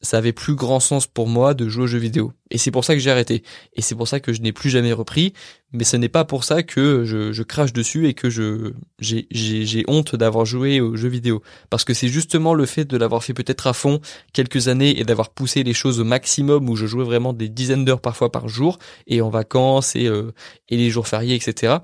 ça 0.00 0.18
avait 0.18 0.32
plus 0.32 0.54
grand 0.54 0.78
sens 0.78 1.06
pour 1.06 1.26
moi 1.26 1.54
de 1.54 1.68
jouer 1.68 1.84
aux 1.84 1.88
jeux 1.88 1.98
vidéo. 1.98 2.32
Et 2.50 2.58
c'est 2.58 2.70
pour 2.70 2.84
ça 2.84 2.94
que 2.94 3.00
j'ai 3.00 3.10
arrêté. 3.10 3.42
Et 3.74 3.82
c'est 3.82 3.96
pour 3.96 4.06
ça 4.06 4.20
que 4.20 4.32
je 4.32 4.40
n'ai 4.40 4.52
plus 4.52 4.70
jamais 4.70 4.92
repris. 4.92 5.32
Mais 5.72 5.82
ce 5.84 5.96
n'est 5.96 6.08
pas 6.08 6.24
pour 6.24 6.44
ça 6.44 6.62
que 6.62 7.04
je, 7.04 7.42
crache 7.42 7.72
dessus 7.72 8.06
et 8.06 8.14
que 8.14 8.30
je 8.30 8.72
j'ai, 9.00 9.84
honte 9.88 10.14
d'avoir 10.14 10.44
joué 10.44 10.80
aux 10.80 10.96
jeux 10.96 11.08
vidéo. 11.08 11.42
Parce 11.68 11.84
que 11.84 11.94
c'est 11.94 12.08
justement 12.08 12.54
le 12.54 12.64
fait 12.64 12.84
de 12.84 12.96
l'avoir 12.96 13.24
fait 13.24 13.34
peut-être 13.34 13.66
à 13.66 13.72
fond 13.72 14.00
quelques 14.32 14.68
années 14.68 14.98
et 15.00 15.04
d'avoir 15.04 15.30
poussé 15.30 15.64
les 15.64 15.74
choses 15.74 15.98
au 15.98 16.04
maximum 16.04 16.68
où 16.68 16.76
je 16.76 16.86
jouais 16.86 17.04
vraiment 17.04 17.32
des 17.32 17.48
dizaines 17.48 17.84
d'heures 17.84 18.00
parfois 18.00 18.30
par 18.30 18.48
jour 18.48 18.78
et 19.08 19.20
en 19.20 19.30
vacances 19.30 19.96
et, 19.96 20.06
euh, 20.06 20.32
les 20.70 20.90
jours 20.90 21.08
fériés, 21.08 21.34
etc. 21.34 21.78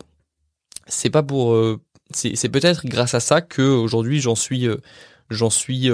C'est 0.87 1.11
pas 1.11 1.23
pour... 1.23 1.55
Euh, 1.55 1.81
c'est, 2.13 2.37
c'est 2.37 2.49
peut-être 2.49 2.87
grâce 2.87 3.15
à 3.15 3.21
ça 3.21 3.41
que 3.41 3.63
aujourd'hui 3.63 4.21
j'en 4.21 4.37
suis... 4.37 4.69
Euh, 4.69 4.77
j'en 5.31 5.51
suis 5.51 5.91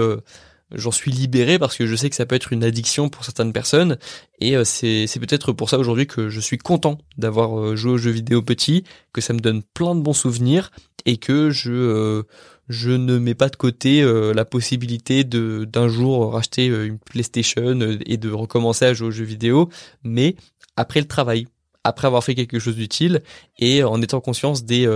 j'en 0.75 0.91
suis 0.91 1.11
libéré 1.11 1.59
parce 1.59 1.77
que 1.77 1.87
je 1.87 1.97
sais 1.97 2.11
que 2.11 2.17
ça 2.17 2.27
peut 2.27 2.35
être 2.35 2.53
une 2.53 2.65
addiction 2.65 3.09
pour 3.09 3.25
certaines 3.25 3.53
personnes. 3.53 3.99
Et 4.41 4.57
euh, 4.57 4.65
c'est 4.65 5.07
peut-être 5.21 5.53
pour 5.53 5.69
ça 5.69 5.79
aujourd'hui 5.79 6.07
que 6.07 6.29
je 6.29 6.41
suis 6.41 6.59
content 6.59 6.99
d'avoir 7.19 7.59
euh, 7.59 7.77
joué 7.77 7.93
aux 7.93 7.99
jeux 7.99 8.11
vidéo 8.11 8.43
petit, 8.43 8.85
que 9.13 9.21
ça 9.21 9.33
me 9.33 9.41
donne 9.41 9.63
plein 9.75 9.95
de 9.95 10.01
bons 10.01 10.13
souvenirs 10.13 10.71
et 11.07 11.17
que 11.17 11.51
je 11.51 11.73
euh, 11.73 12.23
je 12.69 12.91
ne 12.91 13.19
mets 13.19 13.35
pas 13.35 13.49
de 13.49 13.57
côté 13.57 14.01
la 14.33 14.45
possibilité 14.45 15.25
d'un 15.25 15.89
jour 15.89 16.33
racheter 16.33 16.67
une 16.67 17.01
PlayStation 17.01 17.81
et 18.07 18.17
de 18.17 18.31
recommencer 18.31 18.85
à 18.85 18.95
jouer 18.95 19.09
aux 19.09 19.11
jeux 19.11 19.25
vidéo, 19.25 19.69
mais 20.05 20.37
après 20.77 21.01
le 21.01 21.09
travail, 21.09 21.49
après 21.83 22.07
avoir 22.07 22.23
fait 22.23 22.37
quelque 22.37 22.61
chose 22.61 22.77
d'utile 22.77 23.23
et 23.59 23.83
en 23.83 24.01
étant 24.01 24.21
conscience 24.21 24.65
des 24.65 24.87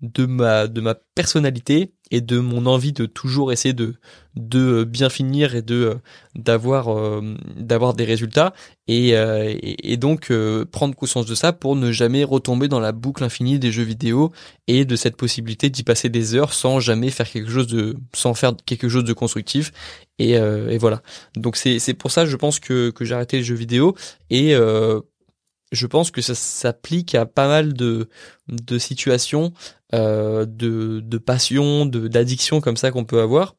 de 0.00 0.26
ma 0.26 0.68
de 0.68 0.80
ma 0.80 0.94
personnalité 0.94 1.92
et 2.10 2.20
de 2.20 2.38
mon 2.38 2.66
envie 2.66 2.92
de 2.92 3.06
toujours 3.06 3.52
essayer 3.52 3.72
de 3.72 3.94
de 4.36 4.84
bien 4.84 5.08
finir 5.10 5.54
et 5.54 5.62
de 5.62 5.96
d'avoir 6.34 6.88
euh, 6.88 7.36
d'avoir 7.56 7.94
des 7.94 8.04
résultats. 8.04 8.52
Et, 8.86 9.16
euh, 9.16 9.54
et, 9.62 9.96
donc 9.96 10.30
euh, 10.30 10.66
prendre 10.66 10.94
conscience 10.94 11.24
de 11.24 11.34
ça 11.34 11.54
pour 11.54 11.74
ne 11.74 11.90
jamais 11.90 12.22
retomber 12.22 12.68
dans 12.68 12.80
la 12.80 12.92
boucle 12.92 13.24
infinie 13.24 13.58
des 13.58 13.72
jeux 13.72 13.82
vidéo 13.82 14.30
et 14.66 14.84
de 14.84 14.94
cette 14.96 15.16
possibilité 15.16 15.70
d'y 15.70 15.84
passer 15.84 16.10
des 16.10 16.34
heures 16.34 16.52
sans 16.52 16.80
jamais 16.80 17.10
faire 17.10 17.30
quelque 17.30 17.50
chose 17.50 17.66
de 17.66 17.96
sans 18.12 18.34
faire 18.34 18.52
quelque 18.66 18.88
chose 18.88 19.04
de 19.04 19.12
constructif. 19.14 19.72
Et, 20.18 20.32
et 20.32 20.78
voilà. 20.78 21.02
Donc 21.36 21.56
c'est 21.56 21.78
c'est 21.78 21.94
pour 21.94 22.10
ça 22.10 22.26
je 22.26 22.36
pense 22.36 22.60
que 22.60 22.90
que 22.90 23.04
j'ai 23.04 23.14
arrêté 23.14 23.38
les 23.38 23.44
jeux 23.44 23.54
vidéo 23.54 23.94
et 24.30 24.54
je 25.74 25.86
pense 25.86 26.10
que 26.10 26.22
ça 26.22 26.34
s'applique 26.34 27.14
à 27.14 27.26
pas 27.26 27.48
mal 27.48 27.74
de, 27.74 28.08
de 28.48 28.78
situations, 28.78 29.52
euh, 29.92 30.46
de, 30.46 31.00
de 31.00 31.18
passion, 31.18 31.86
de 31.86 32.08
d'addiction 32.08 32.60
comme 32.60 32.76
ça 32.76 32.90
qu'on 32.90 33.04
peut 33.04 33.20
avoir. 33.20 33.56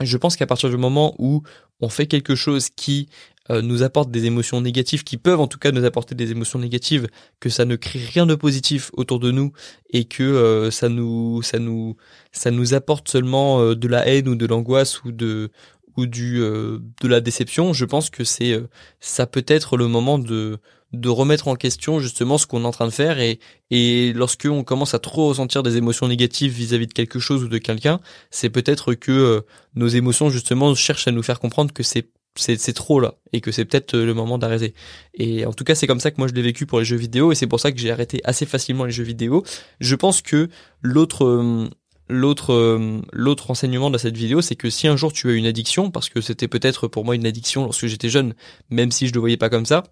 Je 0.00 0.16
pense 0.16 0.36
qu'à 0.36 0.46
partir 0.46 0.70
du 0.70 0.76
moment 0.76 1.14
où 1.18 1.42
on 1.80 1.88
fait 1.88 2.06
quelque 2.06 2.34
chose 2.34 2.68
qui 2.70 3.08
euh, 3.50 3.62
nous 3.62 3.82
apporte 3.82 4.10
des 4.10 4.24
émotions 4.24 4.60
négatives, 4.60 5.04
qui 5.04 5.16
peuvent 5.16 5.40
en 5.40 5.46
tout 5.46 5.58
cas 5.58 5.70
nous 5.70 5.84
apporter 5.84 6.14
des 6.14 6.30
émotions 6.30 6.58
négatives, 6.58 7.08
que 7.40 7.50
ça 7.50 7.64
ne 7.64 7.76
crée 7.76 8.00
rien 8.00 8.26
de 8.26 8.34
positif 8.34 8.90
autour 8.94 9.20
de 9.20 9.30
nous 9.30 9.52
et 9.90 10.06
que 10.06 10.22
euh, 10.22 10.70
ça 10.70 10.88
nous 10.88 11.42
ça 11.42 11.58
nous 11.58 11.96
ça 12.32 12.50
nous 12.50 12.74
apporte 12.74 13.08
seulement 13.08 13.74
de 13.74 13.88
la 13.88 14.06
haine 14.06 14.28
ou 14.28 14.36
de 14.36 14.46
l'angoisse 14.46 15.04
ou 15.04 15.12
de 15.12 15.50
ou 15.96 16.06
du 16.06 16.40
de 16.40 17.08
la 17.08 17.20
déception, 17.20 17.72
je 17.72 17.84
pense 17.84 18.10
que 18.10 18.24
c'est 18.24 18.60
ça 18.98 19.26
peut 19.26 19.44
être 19.46 19.76
le 19.76 19.86
moment 19.86 20.18
de 20.18 20.58
de 20.94 21.08
remettre 21.08 21.48
en 21.48 21.56
question 21.56 21.98
justement 22.00 22.38
ce 22.38 22.46
qu'on 22.46 22.62
est 22.62 22.66
en 22.66 22.70
train 22.70 22.86
de 22.86 22.92
faire 22.92 23.18
et 23.18 23.38
et 23.70 24.12
lorsque 24.12 24.46
on 24.50 24.62
commence 24.62 24.94
à 24.94 24.98
trop 24.98 25.28
ressentir 25.28 25.62
des 25.62 25.76
émotions 25.76 26.06
négatives 26.06 26.52
vis-à-vis 26.52 26.86
de 26.86 26.92
quelque 26.92 27.18
chose 27.18 27.42
ou 27.42 27.48
de 27.48 27.58
quelqu'un, 27.58 28.00
c'est 28.30 28.50
peut-être 28.50 28.94
que 28.94 29.10
euh, 29.10 29.40
nos 29.74 29.88
émotions 29.88 30.30
justement 30.30 30.74
cherchent 30.74 31.08
à 31.08 31.12
nous 31.12 31.22
faire 31.22 31.40
comprendre 31.40 31.72
que 31.72 31.82
c'est 31.82 32.10
c'est 32.36 32.72
trop 32.72 32.98
là 32.98 33.14
et 33.32 33.40
que 33.40 33.52
c'est 33.52 33.64
peut-être 33.64 33.94
euh, 33.94 34.04
le 34.04 34.12
moment 34.12 34.38
d'arrêter. 34.38 34.74
Et 35.14 35.46
en 35.46 35.52
tout 35.52 35.62
cas, 35.62 35.76
c'est 35.76 35.86
comme 35.86 36.00
ça 36.00 36.10
que 36.10 36.16
moi 36.18 36.26
je 36.26 36.34
l'ai 36.34 36.42
vécu 36.42 36.66
pour 36.66 36.80
les 36.80 36.84
jeux 36.84 36.96
vidéo 36.96 37.30
et 37.30 37.34
c'est 37.36 37.46
pour 37.46 37.60
ça 37.60 37.70
que 37.70 37.78
j'ai 37.78 37.90
arrêté 37.90 38.20
assez 38.24 38.44
facilement 38.44 38.84
les 38.84 38.92
jeux 38.92 39.04
vidéo. 39.04 39.44
Je 39.80 39.94
pense 39.94 40.20
que 40.20 40.48
l'autre 40.82 41.24
euh, 41.24 41.68
l'autre 42.08 43.00
l'autre 43.12 43.50
enseignement 43.50 43.90
de 43.90 43.98
cette 43.98 44.16
vidéo, 44.16 44.42
c'est 44.42 44.56
que 44.56 44.68
si 44.68 44.88
un 44.88 44.96
jour 44.96 45.12
tu 45.12 45.30
as 45.30 45.34
une 45.34 45.46
addiction 45.46 45.90
parce 45.90 46.08
que 46.08 46.20
c'était 46.20 46.48
peut-être 46.48 46.88
pour 46.88 47.04
moi 47.04 47.14
une 47.14 47.26
addiction 47.26 47.64
lorsque 47.64 47.86
j'étais 47.86 48.08
jeune, 48.08 48.34
même 48.68 48.90
si 48.90 49.06
je 49.06 49.14
le 49.14 49.20
voyais 49.20 49.36
pas 49.36 49.48
comme 49.48 49.66
ça, 49.66 49.84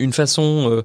une 0.00 0.12
façon 0.12 0.68
euh, 0.70 0.82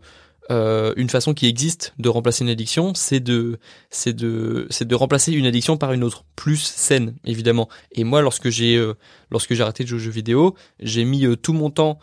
euh, 0.52 0.94
une 0.96 1.10
façon 1.10 1.34
qui 1.34 1.48
existe 1.48 1.96
de 1.98 2.08
remplacer 2.08 2.44
une 2.44 2.52
addiction, 2.52 2.94
c'est 2.94 3.20
de, 3.20 3.58
c'est 3.90 4.14
de, 4.14 4.68
c'est 4.70 4.88
de 4.88 4.94
remplacer 4.94 5.32
une 5.32 5.48
addiction 5.48 5.76
par 5.76 5.92
une 5.92 6.04
autre, 6.04 6.24
plus 6.36 6.62
saine 6.62 7.16
évidemment. 7.26 7.68
Et 7.94 8.04
moi, 8.04 8.22
lorsque 8.22 8.50
j'ai, 8.50 8.76
euh, 8.76 8.94
lorsque 9.32 9.56
j'ai 9.56 9.64
arrêté 9.64 9.84
de 9.84 9.90
jouer 9.90 9.98
aux 9.98 10.04
jeux 10.04 10.12
vidéo, 10.12 10.54
j'ai 10.80 11.04
mis 11.04 11.26
tout 11.38 11.54
mon 11.54 11.72
temps, 11.72 11.98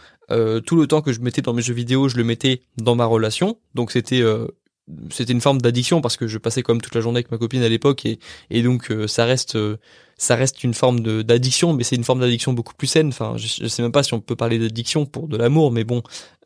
tout 0.64 0.77
le 0.77 0.87
temps 0.87 1.03
que 1.03 1.12
je 1.12 1.20
mettais 1.20 1.42
dans 1.42 1.53
mes 1.53 1.62
jeux 1.62 1.75
vidéo, 1.75 2.09
je 2.09 2.16
le 2.16 2.25
mettais 2.25 2.62
dans 2.79 2.96
ma 2.96 3.05
relation. 3.05 3.59
Donc 3.75 3.92
c'était 3.92 4.22
c'était 5.11 5.33
une 5.33 5.42
forme 5.42 5.61
d'addiction 5.61 6.01
parce 6.01 6.16
que 6.16 6.27
je 6.27 6.38
passais 6.38 6.62
même 6.66 6.81
toute 6.81 6.94
la 6.94 7.03
journée 7.03 7.18
avec 7.18 7.31
ma 7.31 7.37
copine 7.38 7.62
à 7.62 7.68
l'époque 7.68 8.07
et, 8.07 8.18
et 8.51 8.62
donc 8.62 8.90
ça 9.07 9.27
reste 9.27 9.59
ça 10.22 10.37
reste 10.37 10.62
une 10.62 10.72
forme 10.72 11.00
d'addiction, 11.24 11.72
mais 11.72 11.82
c'est 11.82 11.96
une 11.96 12.04
forme 12.04 12.20
d'addiction 12.20 12.52
beaucoup 12.52 12.74
plus 12.74 12.87
saine. 12.87 13.08
Enfin, 13.08 13.35
je, 13.37 13.48
je, 13.61 13.66
sais 13.66 13.82
même 13.82 13.90
pas 13.90 14.04
si 14.04 14.14
on 14.14 14.20
peut 14.20 14.37
parler 14.37 14.56
d'addiction 14.61 15.04
pour 15.04 15.26
de 15.26 15.37
l'amour, 15.37 15.72
mais 15.72 15.82
bon, 15.82 16.00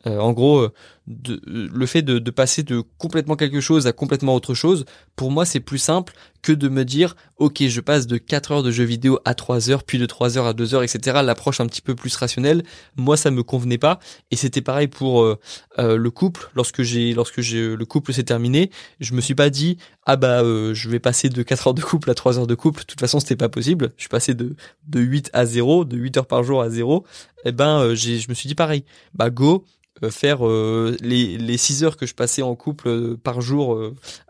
euh, 0.07 0.19
en 0.19 0.31
gros, 0.31 0.59
euh, 0.59 0.73
de, 1.07 1.41
le 1.45 1.85
fait 1.85 2.01
de, 2.01 2.19
de, 2.19 2.31
passer 2.31 2.63
de 2.63 2.83
complètement 2.97 3.35
quelque 3.35 3.61
chose 3.61 3.87
à 3.87 3.93
complètement 3.93 4.35
autre 4.35 4.53
chose, 4.53 4.85
pour 5.15 5.31
moi, 5.31 5.45
c'est 5.45 5.59
plus 5.59 5.79
simple 5.79 6.13
que 6.41 6.51
de 6.51 6.69
me 6.69 6.85
dire, 6.85 7.15
ok, 7.37 7.63
je 7.67 7.81
passe 7.81 8.07
de 8.07 8.17
4 8.17 8.51
heures 8.51 8.63
de 8.63 8.71
jeux 8.71 8.83
vidéo 8.83 9.19
à 9.25 9.33
3 9.33 9.69
heures, 9.69 9.83
puis 9.83 9.97
de 9.97 10.05
3 10.05 10.37
heures 10.37 10.45
à 10.45 10.53
2 10.53 10.75
heures, 10.75 10.83
etc. 10.83 11.19
L'approche 11.23 11.59
un 11.59 11.65
petit 11.65 11.81
peu 11.81 11.95
plus 11.95 12.15
rationnelle, 12.15 12.63
moi, 12.95 13.17
ça 13.17 13.31
me 13.31 13.41
convenait 13.43 13.79
pas. 13.79 13.99
Et 14.31 14.35
c'était 14.35 14.61
pareil 14.61 14.87
pour 14.87 15.23
euh, 15.23 15.37
le 15.77 16.09
couple. 16.11 16.49
Lorsque 16.55 16.83
j'ai, 16.83 17.13
lorsque 17.13 17.41
j'ai 17.41 17.75
le 17.75 17.85
couple 17.85 18.13
s'est 18.13 18.23
terminé, 18.23 18.69
je 18.99 19.13
me 19.13 19.21
suis 19.21 19.35
pas 19.35 19.49
dit, 19.49 19.77
ah 20.05 20.15
bah, 20.15 20.41
je 20.43 20.89
vais 20.89 20.99
passer 20.99 21.29
de 21.29 21.43
4 21.43 21.67
heures 21.67 21.73
de 21.73 21.81
couple 21.81 22.09
à 22.11 22.13
3 22.13 22.39
heures 22.39 22.47
de 22.47 22.55
couple. 22.55 22.81
De 22.81 22.85
toute 22.85 22.99
façon, 22.99 23.19
c'était 23.19 23.35
pas 23.35 23.49
possible. 23.49 23.66
Je 23.75 24.01
suis 24.01 24.09
passé 24.09 24.33
de, 24.33 24.55
de 24.87 24.99
8 24.99 25.29
à 25.33 25.45
0, 25.45 25.85
de 25.85 25.97
8 25.97 26.17
heures 26.17 26.27
par 26.27 26.43
jour 26.43 26.61
à 26.61 26.69
0. 26.69 27.05
Et 27.45 27.49
eh 27.49 27.51
ben, 27.51 27.93
j'ai, 27.93 28.19
je 28.19 28.29
me 28.29 28.33
suis 28.33 28.47
dit 28.47 28.55
pareil. 28.55 28.83
Bah, 29.13 29.29
go, 29.29 29.65
euh, 30.03 30.11
faire 30.11 30.45
euh, 30.47 30.95
les, 31.01 31.37
les 31.37 31.57
6 31.57 31.83
heures 31.83 31.97
que 31.97 32.05
je 32.05 32.13
passais 32.13 32.43
en 32.43 32.55
couple 32.55 32.87
euh, 32.87 33.17
par 33.21 33.41
jour 33.41 33.79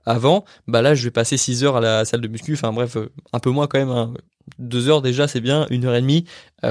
avant, 0.06 0.45
bah 0.67 0.82
là 0.82 0.95
je 0.95 1.04
vais 1.04 1.12
passer 1.12 1.36
6 1.36 1.63
heures 1.63 1.76
à 1.78 1.82
la 1.82 2.06
salle 2.06 2.21
de 2.21 2.28
muscu, 2.28 2.54
enfin 2.54 2.71
bref, 2.71 2.97
un 3.34 3.39
peu 3.39 3.50
moins 3.50 3.67
quand 3.67 3.80
même, 3.80 3.89
hein. 3.89 4.13
Deux 4.60 4.89
heures 4.89 5.01
déjà 5.01 5.27
c'est 5.27 5.41
bien, 5.41 5.67
une 5.69 5.86
heure 5.86 5.95
et 5.95 6.01
demie 6.01 6.25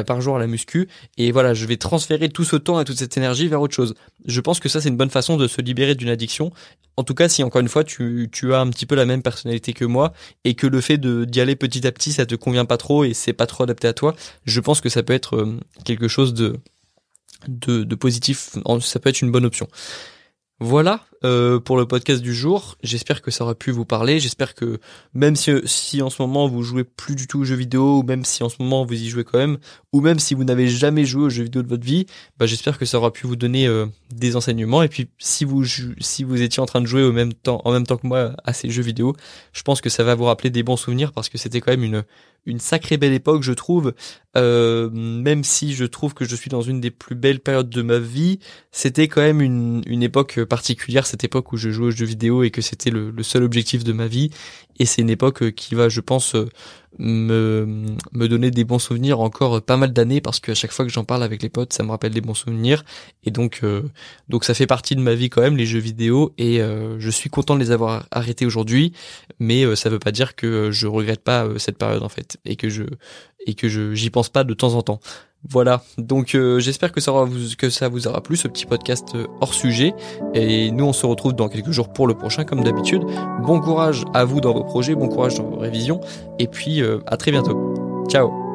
par 0.06 0.20
jour 0.20 0.36
à 0.36 0.38
la 0.38 0.46
muscu, 0.46 0.88
et 1.16 1.30
voilà, 1.30 1.54
je 1.54 1.64
vais 1.66 1.76
transférer 1.76 2.28
tout 2.28 2.44
ce 2.44 2.56
temps 2.56 2.80
et 2.80 2.84
toute 2.84 2.98
cette 2.98 3.16
énergie 3.16 3.46
vers 3.46 3.60
autre 3.60 3.74
chose. 3.74 3.94
Je 4.24 4.40
pense 4.40 4.58
que 4.58 4.68
ça 4.68 4.80
c'est 4.80 4.88
une 4.88 4.96
bonne 4.96 5.10
façon 5.10 5.36
de 5.36 5.46
se 5.46 5.60
libérer 5.60 5.94
d'une 5.94 6.08
addiction. 6.08 6.50
En 6.96 7.04
tout 7.04 7.14
cas, 7.14 7.28
si 7.28 7.42
encore 7.42 7.60
une 7.60 7.68
fois 7.68 7.84
tu, 7.84 8.28
tu 8.32 8.52
as 8.54 8.60
un 8.60 8.68
petit 8.70 8.86
peu 8.86 8.94
la 8.94 9.04
même 9.04 9.22
personnalité 9.22 9.72
que 9.74 9.84
moi, 9.84 10.12
et 10.44 10.54
que 10.54 10.66
le 10.66 10.80
fait 10.80 10.98
d'y 10.98 11.40
aller 11.40 11.56
petit 11.56 11.86
à 11.86 11.92
petit 11.92 12.12
ça 12.12 12.26
te 12.26 12.34
convient 12.34 12.64
pas 12.64 12.78
trop 12.78 13.04
et 13.04 13.14
c'est 13.14 13.32
pas 13.32 13.46
trop 13.46 13.64
adapté 13.64 13.86
à 13.86 13.92
toi, 13.92 14.14
je 14.44 14.60
pense 14.60 14.80
que 14.80 14.88
ça 14.88 15.02
peut 15.02 15.12
être 15.12 15.46
quelque 15.84 16.08
chose 16.08 16.34
de 16.34 16.58
de, 17.48 17.84
de 17.84 17.94
positif, 17.94 18.56
ça 18.80 18.98
peut 18.98 19.10
être 19.10 19.22
une 19.22 19.30
bonne 19.30 19.44
option. 19.44 19.68
Voilà 20.58 21.04
euh, 21.24 21.58
pour 21.58 21.76
le 21.76 21.86
podcast 21.86 22.22
du 22.22 22.34
jour. 22.34 22.76
J'espère 22.82 23.22
que 23.22 23.30
ça 23.30 23.44
aura 23.44 23.54
pu 23.54 23.70
vous 23.70 23.84
parler. 23.84 24.20
J'espère 24.20 24.54
que 24.54 24.78
même 25.14 25.36
si, 25.36 25.52
si 25.64 26.02
en 26.02 26.10
ce 26.10 26.20
moment 26.20 26.48
vous 26.48 26.62
jouez 26.62 26.84
plus 26.84 27.14
du 27.14 27.26
tout 27.26 27.40
aux 27.40 27.44
jeux 27.44 27.56
vidéo, 27.56 28.00
ou 28.00 28.02
même 28.02 28.24
si 28.24 28.42
en 28.42 28.48
ce 28.48 28.56
moment 28.60 28.84
vous 28.84 28.94
y 28.94 29.08
jouez 29.08 29.24
quand 29.24 29.38
même, 29.38 29.58
ou 29.92 30.00
même 30.00 30.18
si 30.18 30.34
vous 30.34 30.44
n'avez 30.44 30.68
jamais 30.68 31.04
joué 31.04 31.24
aux 31.24 31.30
jeux 31.30 31.44
vidéo 31.44 31.62
de 31.62 31.68
votre 31.68 31.84
vie, 31.84 32.06
bah, 32.38 32.46
j'espère 32.46 32.78
que 32.78 32.84
ça 32.84 32.98
aura 32.98 33.12
pu 33.12 33.26
vous 33.26 33.36
donner 33.36 33.66
euh, 33.66 33.86
des 34.12 34.36
enseignements. 34.36 34.82
Et 34.82 34.88
puis 34.88 35.08
si 35.18 35.44
vous 35.44 35.64
si 35.64 36.24
vous 36.24 36.42
étiez 36.42 36.62
en 36.62 36.66
train 36.66 36.80
de 36.80 36.86
jouer 36.86 37.02
au 37.02 37.12
même 37.12 37.32
temps 37.32 37.62
en 37.64 37.72
même 37.72 37.86
temps 37.86 37.96
que 37.96 38.06
moi 38.06 38.32
à 38.44 38.52
ces 38.52 38.70
jeux 38.70 38.82
vidéo, 38.82 39.14
je 39.52 39.62
pense 39.62 39.80
que 39.80 39.88
ça 39.88 40.04
va 40.04 40.14
vous 40.14 40.24
rappeler 40.24 40.50
des 40.50 40.62
bons 40.62 40.76
souvenirs 40.76 41.12
parce 41.12 41.28
que 41.28 41.38
c'était 41.38 41.60
quand 41.60 41.72
même 41.72 41.84
une 41.84 42.04
une 42.46 42.60
sacrée 42.60 42.96
belle 42.96 43.12
époque, 43.12 43.42
je 43.42 43.52
trouve. 43.52 43.92
Euh, 44.36 44.88
même 44.92 45.44
si 45.44 45.74
je 45.74 45.84
trouve 45.84 46.14
que 46.14 46.24
je 46.24 46.36
suis 46.36 46.48
dans 46.48 46.62
une 46.62 46.80
des 46.80 46.90
plus 46.90 47.16
belles 47.16 47.40
périodes 47.40 47.68
de 47.68 47.82
ma 47.82 47.98
vie, 47.98 48.38
c'était 48.70 49.08
quand 49.08 49.20
même 49.20 49.40
une, 49.40 49.82
une 49.86 50.02
époque 50.02 50.44
particulière, 50.44 51.05
cette 51.06 51.24
époque 51.24 51.52
où 51.52 51.56
je 51.56 51.70
jouais 51.70 51.86
aux 51.86 51.90
jeux 51.90 52.06
vidéo 52.06 52.42
et 52.42 52.50
que 52.50 52.60
c'était 52.60 52.90
le, 52.90 53.12
seul 53.22 53.42
objectif 53.42 53.84
de 53.84 53.92
ma 53.92 54.06
vie. 54.06 54.30
Et 54.78 54.84
c'est 54.84 55.02
une 55.02 55.10
époque 55.10 55.52
qui 55.52 55.74
va, 55.74 55.88
je 55.88 56.00
pense, 56.00 56.36
me, 56.98 57.96
me 58.12 58.28
donner 58.28 58.50
des 58.50 58.64
bons 58.64 58.78
souvenirs 58.78 59.20
encore 59.20 59.62
pas 59.62 59.76
mal 59.76 59.92
d'années 59.92 60.20
parce 60.20 60.40
qu'à 60.40 60.54
chaque 60.54 60.72
fois 60.72 60.84
que 60.84 60.90
j'en 60.90 61.04
parle 61.04 61.22
avec 61.22 61.42
les 61.42 61.48
potes, 61.48 61.72
ça 61.72 61.82
me 61.82 61.90
rappelle 61.90 62.12
des 62.12 62.20
bons 62.20 62.34
souvenirs. 62.34 62.84
Et 63.24 63.30
donc, 63.30 63.60
euh, 63.62 63.82
donc 64.28 64.44
ça 64.44 64.54
fait 64.54 64.66
partie 64.66 64.96
de 64.96 65.00
ma 65.00 65.14
vie 65.14 65.28
quand 65.28 65.42
même, 65.42 65.56
les 65.56 65.66
jeux 65.66 65.78
vidéo. 65.78 66.32
Et 66.38 66.60
euh, 66.60 66.98
je 66.98 67.10
suis 67.10 67.30
content 67.30 67.54
de 67.54 67.60
les 67.60 67.70
avoir 67.70 68.06
arrêtés 68.10 68.46
aujourd'hui, 68.46 68.92
mais 69.38 69.64
euh, 69.64 69.76
ça 69.76 69.90
veut 69.90 69.98
pas 69.98 70.12
dire 70.12 70.36
que 70.36 70.70
je 70.70 70.86
regrette 70.86 71.22
pas 71.22 71.46
cette 71.58 71.78
période 71.78 72.02
en 72.02 72.08
fait 72.08 72.38
et 72.44 72.56
que 72.56 72.68
je 72.68 72.84
et 73.46 73.54
que 73.54 73.68
je 73.68 73.94
j'y 73.94 74.10
pense 74.10 74.28
pas 74.28 74.44
de 74.44 74.54
temps 74.54 74.74
en 74.74 74.82
temps. 74.82 75.00
Voilà, 75.48 75.82
donc 75.98 76.34
euh, 76.34 76.58
j'espère 76.58 76.90
que 76.90 77.00
ça, 77.00 77.12
vous, 77.12 77.54
que 77.56 77.70
ça 77.70 77.88
vous 77.88 78.08
aura 78.08 78.20
plu 78.20 78.36
ce 78.36 78.48
petit 78.48 78.66
podcast 78.66 79.14
euh, 79.14 79.26
hors 79.40 79.54
sujet. 79.54 79.94
Et 80.34 80.70
nous 80.72 80.84
on 80.84 80.92
se 80.92 81.06
retrouve 81.06 81.34
dans 81.34 81.48
quelques 81.48 81.70
jours 81.70 81.92
pour 81.92 82.06
le 82.06 82.14
prochain 82.14 82.44
comme 82.44 82.64
d'habitude. 82.64 83.04
Bon 83.42 83.60
courage 83.60 84.04
à 84.12 84.24
vous 84.24 84.40
dans 84.40 84.52
vos 84.52 84.64
projets, 84.64 84.94
bon 84.94 85.08
courage 85.08 85.36
dans 85.36 85.44
vos 85.44 85.58
révisions. 85.58 86.00
Et 86.38 86.48
puis 86.48 86.82
euh, 86.82 86.98
à 87.06 87.16
très 87.16 87.30
bientôt. 87.30 87.74
Ciao 88.08 88.45